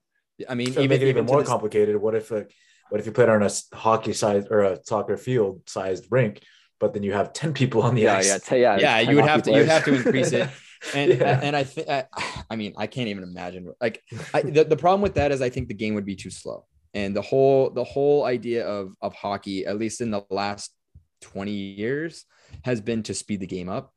[0.48, 2.52] I mean, to even, make it even to more this- complicated, what if like,
[2.90, 6.42] what if you played on a hockey size or a soccer field sized rink,
[6.80, 8.26] but then you have 10 people on the Yeah, ice?
[8.26, 8.78] yeah, t- yeah.
[8.78, 10.48] yeah, you would have to you have to increase it.
[10.94, 11.40] And Yeah.
[11.42, 12.04] and I think I,
[12.50, 14.02] I mean I can't even imagine like
[14.32, 16.66] I, the, the problem with that is I think the game would be too slow.
[16.94, 20.72] And the whole the whole idea of of hockey, at least in the last
[21.22, 22.24] 20 years,
[22.64, 23.92] has been to speed the game up.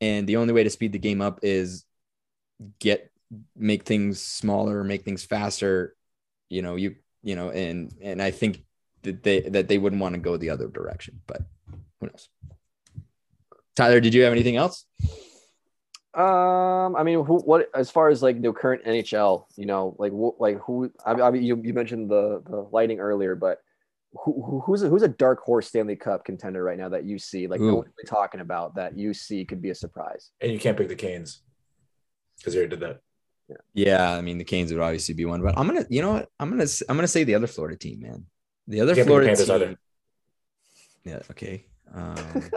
[0.00, 1.84] And the only way to speed the game up is
[2.80, 3.10] get
[3.56, 5.96] make things smaller, make things faster.
[6.50, 8.62] You know, you you know, and and I think
[9.06, 11.42] that they that they wouldn't want to go the other direction, but
[12.00, 12.28] who knows?
[13.74, 14.84] Tyler, did you have anything else?
[16.14, 20.12] Um, I mean, who, what, as far as like the current NHL, you know, like,
[20.12, 23.60] wh- like who, I, I mean, you, you mentioned the, the Lightning earlier, but
[24.24, 27.18] who, who- who's a, who's a dark horse Stanley Cup contender right now that you
[27.18, 30.30] see, like, no one's really talking about that you see could be a surprise?
[30.40, 31.42] And you can't pick the Canes
[32.38, 33.00] because you already did that.
[33.50, 36.12] Yeah, yeah, I mean the Canes would obviously be one, but I'm gonna, you know
[36.14, 36.30] what?
[36.40, 38.24] I'm gonna, I'm gonna say the other Florida team, man.
[38.68, 39.54] The other You the Florida team.
[39.54, 39.78] either.
[41.04, 41.20] Yeah.
[41.30, 41.66] Okay.
[41.94, 42.16] Um,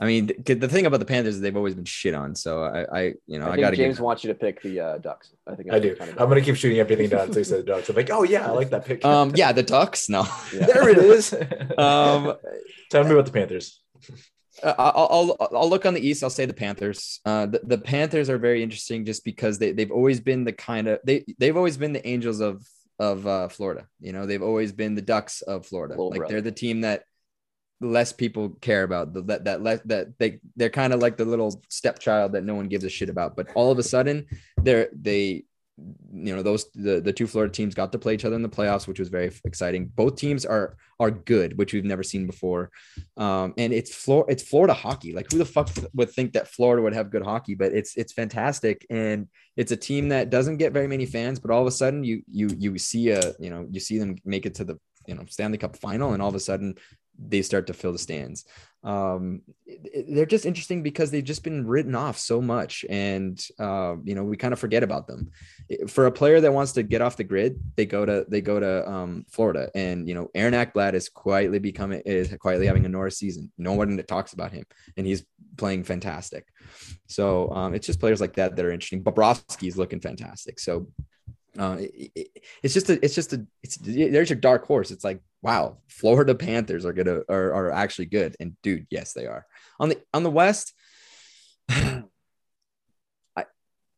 [0.00, 2.36] I mean, the thing about the Panthers is they've always been shit on.
[2.36, 4.04] So I, I you know, I I, got to James give.
[4.04, 5.30] wants you to pick the uh, Ducks.
[5.44, 5.96] I think I do.
[5.96, 7.88] Kind I'm going to keep shooting everything down until you say the Ducks.
[7.88, 9.04] I'm like, oh, yeah, I like that pick.
[9.04, 10.08] Um, yeah, the Ducks.
[10.08, 10.24] No.
[10.54, 10.66] Yeah.
[10.66, 11.34] there it is.
[11.78, 12.34] Um,
[12.90, 13.80] Tell me about the Panthers.
[14.62, 16.24] Uh, I'll, I'll I'll look on the East.
[16.24, 17.20] I'll say the Panthers.
[17.24, 20.88] Uh, the, the Panthers are very interesting just because they they've always been the kind
[20.88, 22.66] of they they've always been the Angels of
[22.98, 23.86] of uh, Florida.
[24.00, 25.94] You know, they've always been the Ducks of Florida.
[25.94, 26.34] Little like brother.
[26.34, 27.04] they're the team that
[27.80, 29.12] less people care about.
[29.12, 32.54] The, that that le- that they they're kind of like the little stepchild that no
[32.54, 33.36] one gives a shit about.
[33.36, 34.26] But all of a sudden,
[34.56, 35.44] they're they
[36.12, 38.48] you know those the the two Florida teams got to play each other in the
[38.48, 39.86] playoffs, which was very exciting.
[39.86, 42.70] Both teams are are good, which we've never seen before.
[43.16, 45.12] Um, and it's Flor it's Florida hockey.
[45.12, 47.54] Like who the fuck would think that Florida would have good hockey?
[47.54, 51.38] But it's it's fantastic, and it's a team that doesn't get very many fans.
[51.38, 54.16] But all of a sudden, you you you see a you know you see them
[54.24, 56.74] make it to the you know Stanley Cup final, and all of a sudden
[57.18, 58.44] they start to fill the stands.
[58.84, 59.42] Um,
[60.08, 64.22] they're just interesting because they've just been written off so much, and uh, you know
[64.22, 65.30] we kind of forget about them.
[65.88, 68.60] For a player that wants to get off the grid, they go to they go
[68.60, 72.88] to um, Florida, and you know Aaron Ekblad is quietly becoming is quietly having a
[72.88, 73.50] Norris season.
[73.58, 74.64] No one talks about him,
[74.96, 75.24] and he's
[75.56, 76.46] playing fantastic.
[77.08, 79.02] So um, it's just players like that that are interesting.
[79.02, 80.60] Bobrovsky is looking fantastic.
[80.60, 80.86] So
[81.58, 84.90] uh, it- it- it's just a, it's just a, it's there's your dark horse.
[84.90, 89.26] It's like, wow, Florida Panthers are gonna are, are actually good, and dude, yes, they
[89.26, 89.46] are.
[89.80, 90.72] On the on the West,
[91.68, 92.04] I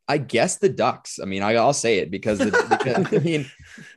[0.07, 1.19] I guess the Ducks.
[1.21, 3.49] I mean, I, I'll say it because, the, because I mean,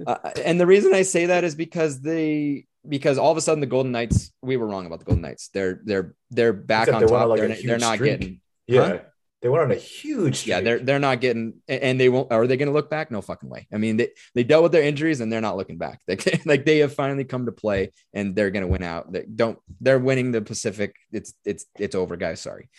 [0.07, 3.61] uh, and the reason I say that is because they because all of a sudden
[3.61, 5.49] the Golden Knights, we were wrong about the Golden Knights.
[5.53, 7.29] They're they're they're back Except on top.
[7.29, 8.21] like, they're, not- they're not streak.
[8.21, 8.89] getting Yeah.
[8.89, 8.99] Huh?
[9.45, 12.33] They went on a huge yeah, they're they're not getting, and they won't.
[12.33, 13.11] Are they going to look back?
[13.11, 13.69] No fucking way.
[13.71, 16.01] I mean, they, they dealt with their injuries, and they're not looking back.
[16.07, 16.17] They,
[16.47, 19.13] like they have finally come to play, and they're going to win out.
[19.13, 19.59] They don't.
[19.83, 20.97] They're winning the Pacific.
[21.13, 22.41] It's it's it's over, guys.
[22.41, 22.71] Sorry.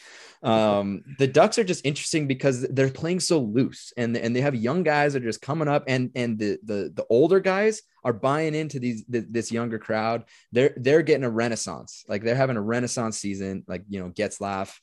[0.42, 4.56] Um, the Ducks are just interesting because they're playing so loose, and and they have
[4.56, 8.12] young guys that are just coming up, and and the the the older guys are
[8.14, 10.24] buying into these th- this younger crowd.
[10.52, 12.06] They're they're getting a renaissance.
[12.10, 13.66] Like they're having a renaissance season.
[13.68, 14.76] Like you know, Getzlaf,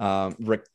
[0.00, 0.66] um, Rick.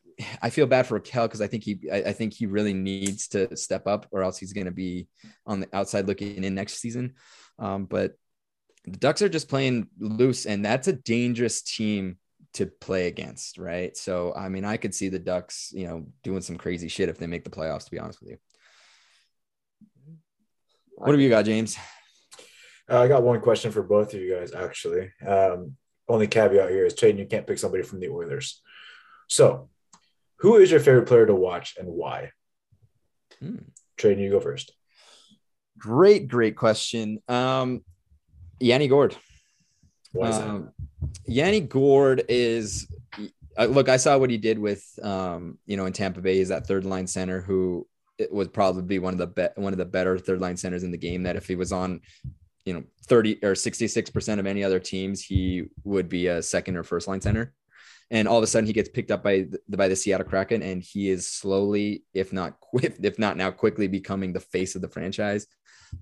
[0.42, 3.28] I feel bad for Rakell because I think he I, I think he really needs
[3.28, 5.08] to step up or else he's going to be
[5.46, 7.14] on the outside looking in next season.
[7.58, 8.12] Um, but
[8.84, 12.18] the Ducks are just playing loose, and that's a dangerous team
[12.54, 13.96] to play against, right?
[13.96, 17.18] So I mean, I could see the Ducks, you know, doing some crazy shit if
[17.18, 17.86] they make the playoffs.
[17.86, 18.38] To be honest with you,
[20.96, 21.76] what have you got, James?
[22.90, 25.10] Uh, I got one question for both of you guys, actually.
[25.26, 25.76] Um,
[26.08, 28.60] only caveat here is Tradon, you can't pick somebody from the Oilers.
[29.28, 29.70] So,
[30.38, 32.30] who is your favorite player to watch and why?
[33.40, 33.56] Hmm.
[33.98, 34.72] Tradon, you go first.
[35.78, 37.20] Great, great question.
[37.28, 37.84] Um,
[38.60, 39.16] Yanni Gourde.
[40.12, 40.48] Why is that?
[40.48, 40.70] Um,
[41.26, 42.86] Yanni Gourde is
[43.56, 46.38] uh, look, I saw what he did with, um, you know, in Tampa Bay.
[46.38, 47.86] He's that third line center who
[48.18, 50.82] it would probably be one of the be- one of the better third line centers
[50.82, 51.22] in the game.
[51.24, 52.00] That if he was on,
[52.64, 56.42] you know, thirty or sixty six percent of any other teams, he would be a
[56.42, 57.52] second or first line center.
[58.14, 60.62] And all of a sudden, he gets picked up by the, by the Seattle Kraken,
[60.62, 64.82] and he is slowly, if not if, if not now, quickly becoming the face of
[64.82, 65.48] the franchise.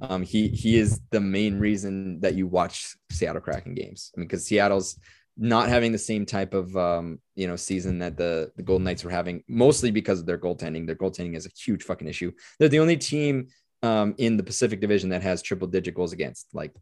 [0.02, 4.12] Um, he he is the main reason that you watch Seattle Kraken games.
[4.14, 4.98] I mean, because Seattle's
[5.38, 9.04] not having the same type of um, you know season that the the Golden Knights
[9.04, 10.86] were having, mostly because of their goaltending.
[10.86, 12.30] Their goaltending is a huge fucking issue.
[12.58, 13.48] They're the only team
[13.82, 16.48] um, in the Pacific Division that has triple digit goals against.
[16.52, 16.74] Like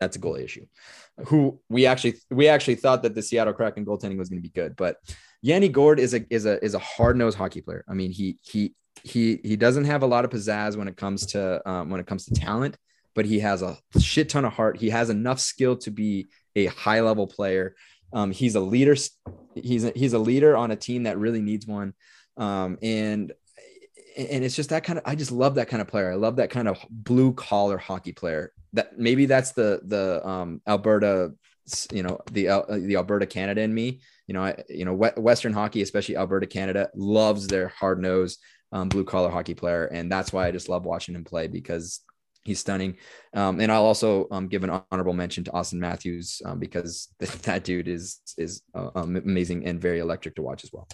[0.00, 0.66] that's a goal issue.
[1.26, 4.52] Who we actually we actually thought that the Seattle Kraken goaltending was going to be
[4.54, 4.96] good, but
[5.42, 7.84] Yanni Gourde is a is a is a hard nosed hockey player.
[7.88, 11.26] I mean, he he he he doesn't have a lot of pizzazz when it comes
[11.26, 12.76] to um, when it comes to talent,
[13.14, 14.78] but he has a shit ton of heart.
[14.78, 17.74] He has enough skill to be a high level player.
[18.12, 18.96] Um, he's a leader.
[19.54, 21.94] He's a, he's a leader on a team that really needs one.
[22.36, 23.32] Um, and
[24.18, 26.10] and it's just that kind of I just love that kind of player.
[26.10, 28.52] I love that kind of blue collar hockey player.
[28.72, 31.32] That maybe that's the the um, Alberta,
[31.92, 34.00] you know, the uh, the Alberta Canada in me.
[34.26, 38.40] You know, I, you know, Western hockey, especially Alberta Canada, loves their hard nosed
[38.72, 42.00] um, blue collar hockey player, and that's why I just love watching him play because
[42.44, 42.96] he's stunning.
[43.34, 47.08] Um, and I'll also um, give an honorable mention to Auston Matthews um, because
[47.42, 50.88] that dude is is uh, amazing and very electric to watch as well.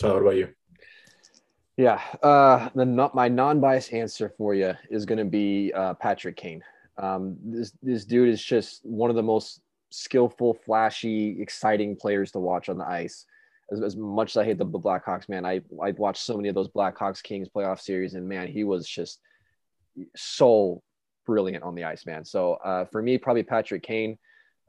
[0.00, 0.48] So, what about you?
[1.76, 6.36] Yeah, uh, the not my non-biased answer for you is going to be uh, Patrick
[6.36, 6.62] Kane.
[6.96, 12.38] Um, this this dude is just one of the most skillful, flashy, exciting players to
[12.38, 13.26] watch on the ice.
[13.70, 16.54] As, as much as I hate the Blackhawks, man, I I watched so many of
[16.54, 19.20] those Blackhawks Kings playoff series, and man, he was just
[20.16, 20.82] so
[21.26, 22.24] brilliant on the ice, man.
[22.24, 24.16] So uh, for me, probably Patrick Kane.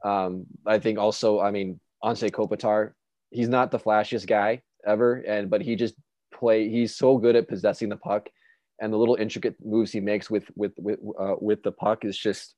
[0.04, 2.92] Um, I think also, I mean, Anze Kopitar,
[3.30, 5.94] he's not the flashiest guy ever, and but he just
[6.38, 6.68] play.
[6.68, 8.28] He's so good at possessing the puck,
[8.80, 12.16] and the little intricate moves he makes with with with uh, with the puck is
[12.16, 12.54] just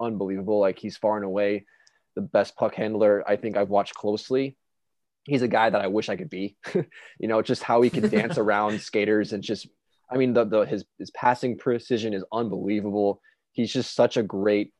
[0.00, 0.60] unbelievable.
[0.60, 1.64] Like he's far and away
[2.14, 4.56] the best puck handler I think I've watched closely.
[5.24, 6.56] He's a guy that I wish I could be.
[6.74, 9.68] you know, just how he can dance around skaters and just
[10.10, 13.20] I mean, the, the his his passing precision is unbelievable.
[13.52, 14.72] He's just such a great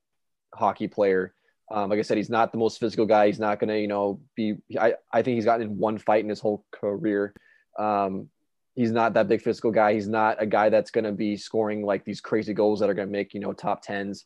[0.55, 1.35] hockey player.
[1.71, 3.27] Um, like I said, he's not the most physical guy.
[3.27, 4.57] He's not going to, you know, be.
[4.79, 7.33] I, I think he's gotten in one fight in his whole career.
[7.79, 8.29] Um,
[8.75, 9.95] he's not that big physical guy.
[9.95, 12.95] He's not a guy that's going to be scoring like these crazy goals that are
[12.95, 14.25] going to make, you know, top tens.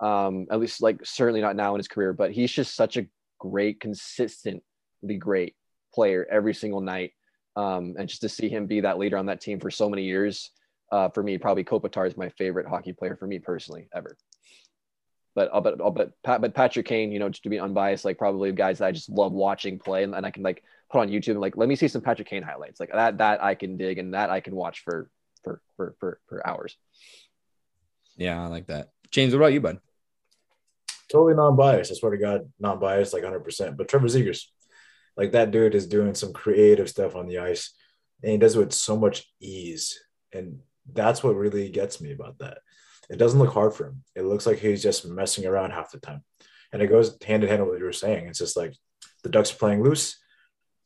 [0.00, 3.06] Um, at least like certainly not now in his career, but he's just such a
[3.40, 4.62] great, consistently
[5.18, 5.56] great
[5.92, 7.12] player every single night.
[7.56, 10.04] Um, and just to see him be that leader on that team for so many
[10.04, 10.50] years,
[10.92, 14.16] uh, for me, probably Kopitar is my favorite hockey player for me personally ever.
[15.38, 18.18] But I'll bet, I'll bet, but Patrick Kane, you know, just to be unbiased, like
[18.18, 21.10] probably guys that I just love watching play, and, and I can like put on
[21.10, 23.76] YouTube and like let me see some Patrick Kane highlights, like that that I can
[23.76, 25.08] dig and that I can watch for
[25.44, 26.76] for for for, for hours.
[28.16, 28.88] Yeah, I like that.
[29.12, 29.78] James, what about you, bud?
[31.08, 31.92] Totally non-biased.
[31.92, 33.44] I swear to God, non-biased, like 100.
[33.44, 34.42] percent But Trevor Zegras,
[35.16, 37.74] like that dude is doing some creative stuff on the ice,
[38.24, 40.00] and he does it with so much ease.
[40.32, 40.58] And
[40.92, 42.58] that's what really gets me about that.
[43.08, 44.02] It doesn't look hard for him.
[44.14, 46.22] It looks like he's just messing around half the time.
[46.72, 48.26] And it goes hand in hand with what you were saying.
[48.26, 48.74] It's just like
[49.22, 50.18] the Ducks are playing loose.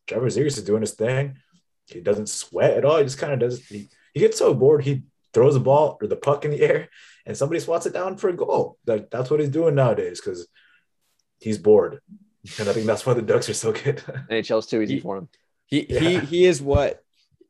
[0.07, 1.39] Trevor Zegras is doing his thing.
[1.87, 2.99] He doesn't sweat at all.
[2.99, 3.67] He just kind of does.
[3.67, 6.89] He, he gets so bored, he throws the ball or the puck in the air,
[7.27, 8.79] and somebody swats it down for a goal.
[8.85, 10.47] That, that's what he's doing nowadays because
[11.41, 12.01] he's bored.
[12.59, 13.97] And I think that's why the Ducks are so good.
[14.31, 15.29] NHL's too easy he, for him.
[15.67, 16.01] He yeah.
[16.01, 17.03] he he is what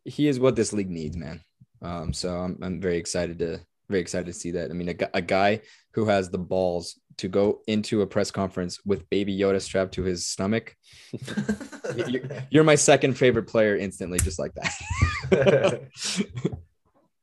[0.04, 1.42] he is what this league needs, man.
[1.80, 3.60] Um, so I'm I'm very excited to
[3.92, 4.70] very excited to see that.
[4.70, 5.60] I mean, a, a guy
[5.92, 10.02] who has the balls to go into a press conference with Baby Yoda strapped to
[10.02, 10.74] his stomach.
[11.96, 14.72] you're, you're, my second favorite player instantly, just like that.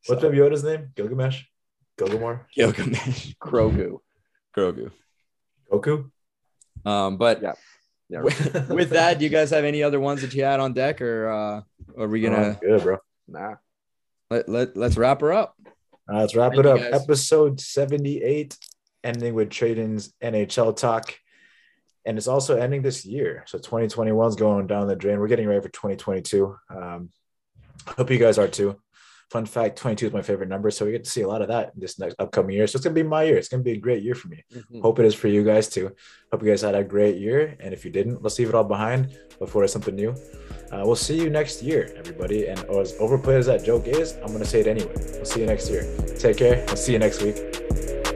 [0.08, 0.92] What's Baby Yoda's name?
[0.96, 1.44] Gilgamesh?
[1.98, 2.46] Gilgamore?
[2.56, 3.36] Gilgamesh.
[3.42, 4.00] Grogu.
[4.56, 4.92] Grogu.
[5.72, 6.10] Goku?
[6.86, 7.54] Um, but yeah.
[8.10, 10.74] yeah with, with, that, do you guys have any other ones that you had on
[10.74, 11.62] deck, or uh,
[12.02, 12.58] are we gonna?
[12.58, 12.98] Oh, good, bro.
[13.28, 13.56] Nah.
[14.32, 15.56] Let, let let's wrap her up.
[16.12, 17.02] Uh, let's wrap Thank it up.
[17.02, 18.58] Episode seventy-eight,
[19.04, 21.16] ending with Tradon's NHL talk,
[22.06, 23.44] and it's also ending this year.
[23.48, 25.20] So 2021 is going down the drain.
[25.20, 26.56] We're getting ready for 2022.
[26.70, 27.10] Um,
[27.86, 28.80] hope you guys are too.
[29.30, 30.72] Fun fact 22 is my favorite number.
[30.72, 32.66] So we get to see a lot of that this next upcoming year.
[32.66, 33.38] So it's going to be my year.
[33.38, 34.44] It's going to be a great year for me.
[34.52, 34.82] Mm-hmm.
[34.82, 35.92] Hope it is for you guys too.
[36.32, 37.56] Hope you guys had a great year.
[37.60, 39.18] And if you didn't, let's leave it all behind.
[39.40, 40.16] Look forward to something new.
[40.72, 42.48] Uh, we'll see you next year, everybody.
[42.48, 44.94] And as overplayed as that joke is, I'm going to say it anyway.
[44.96, 45.84] We'll see you next year.
[46.18, 46.66] Take care.
[46.68, 48.09] I'll see you next week.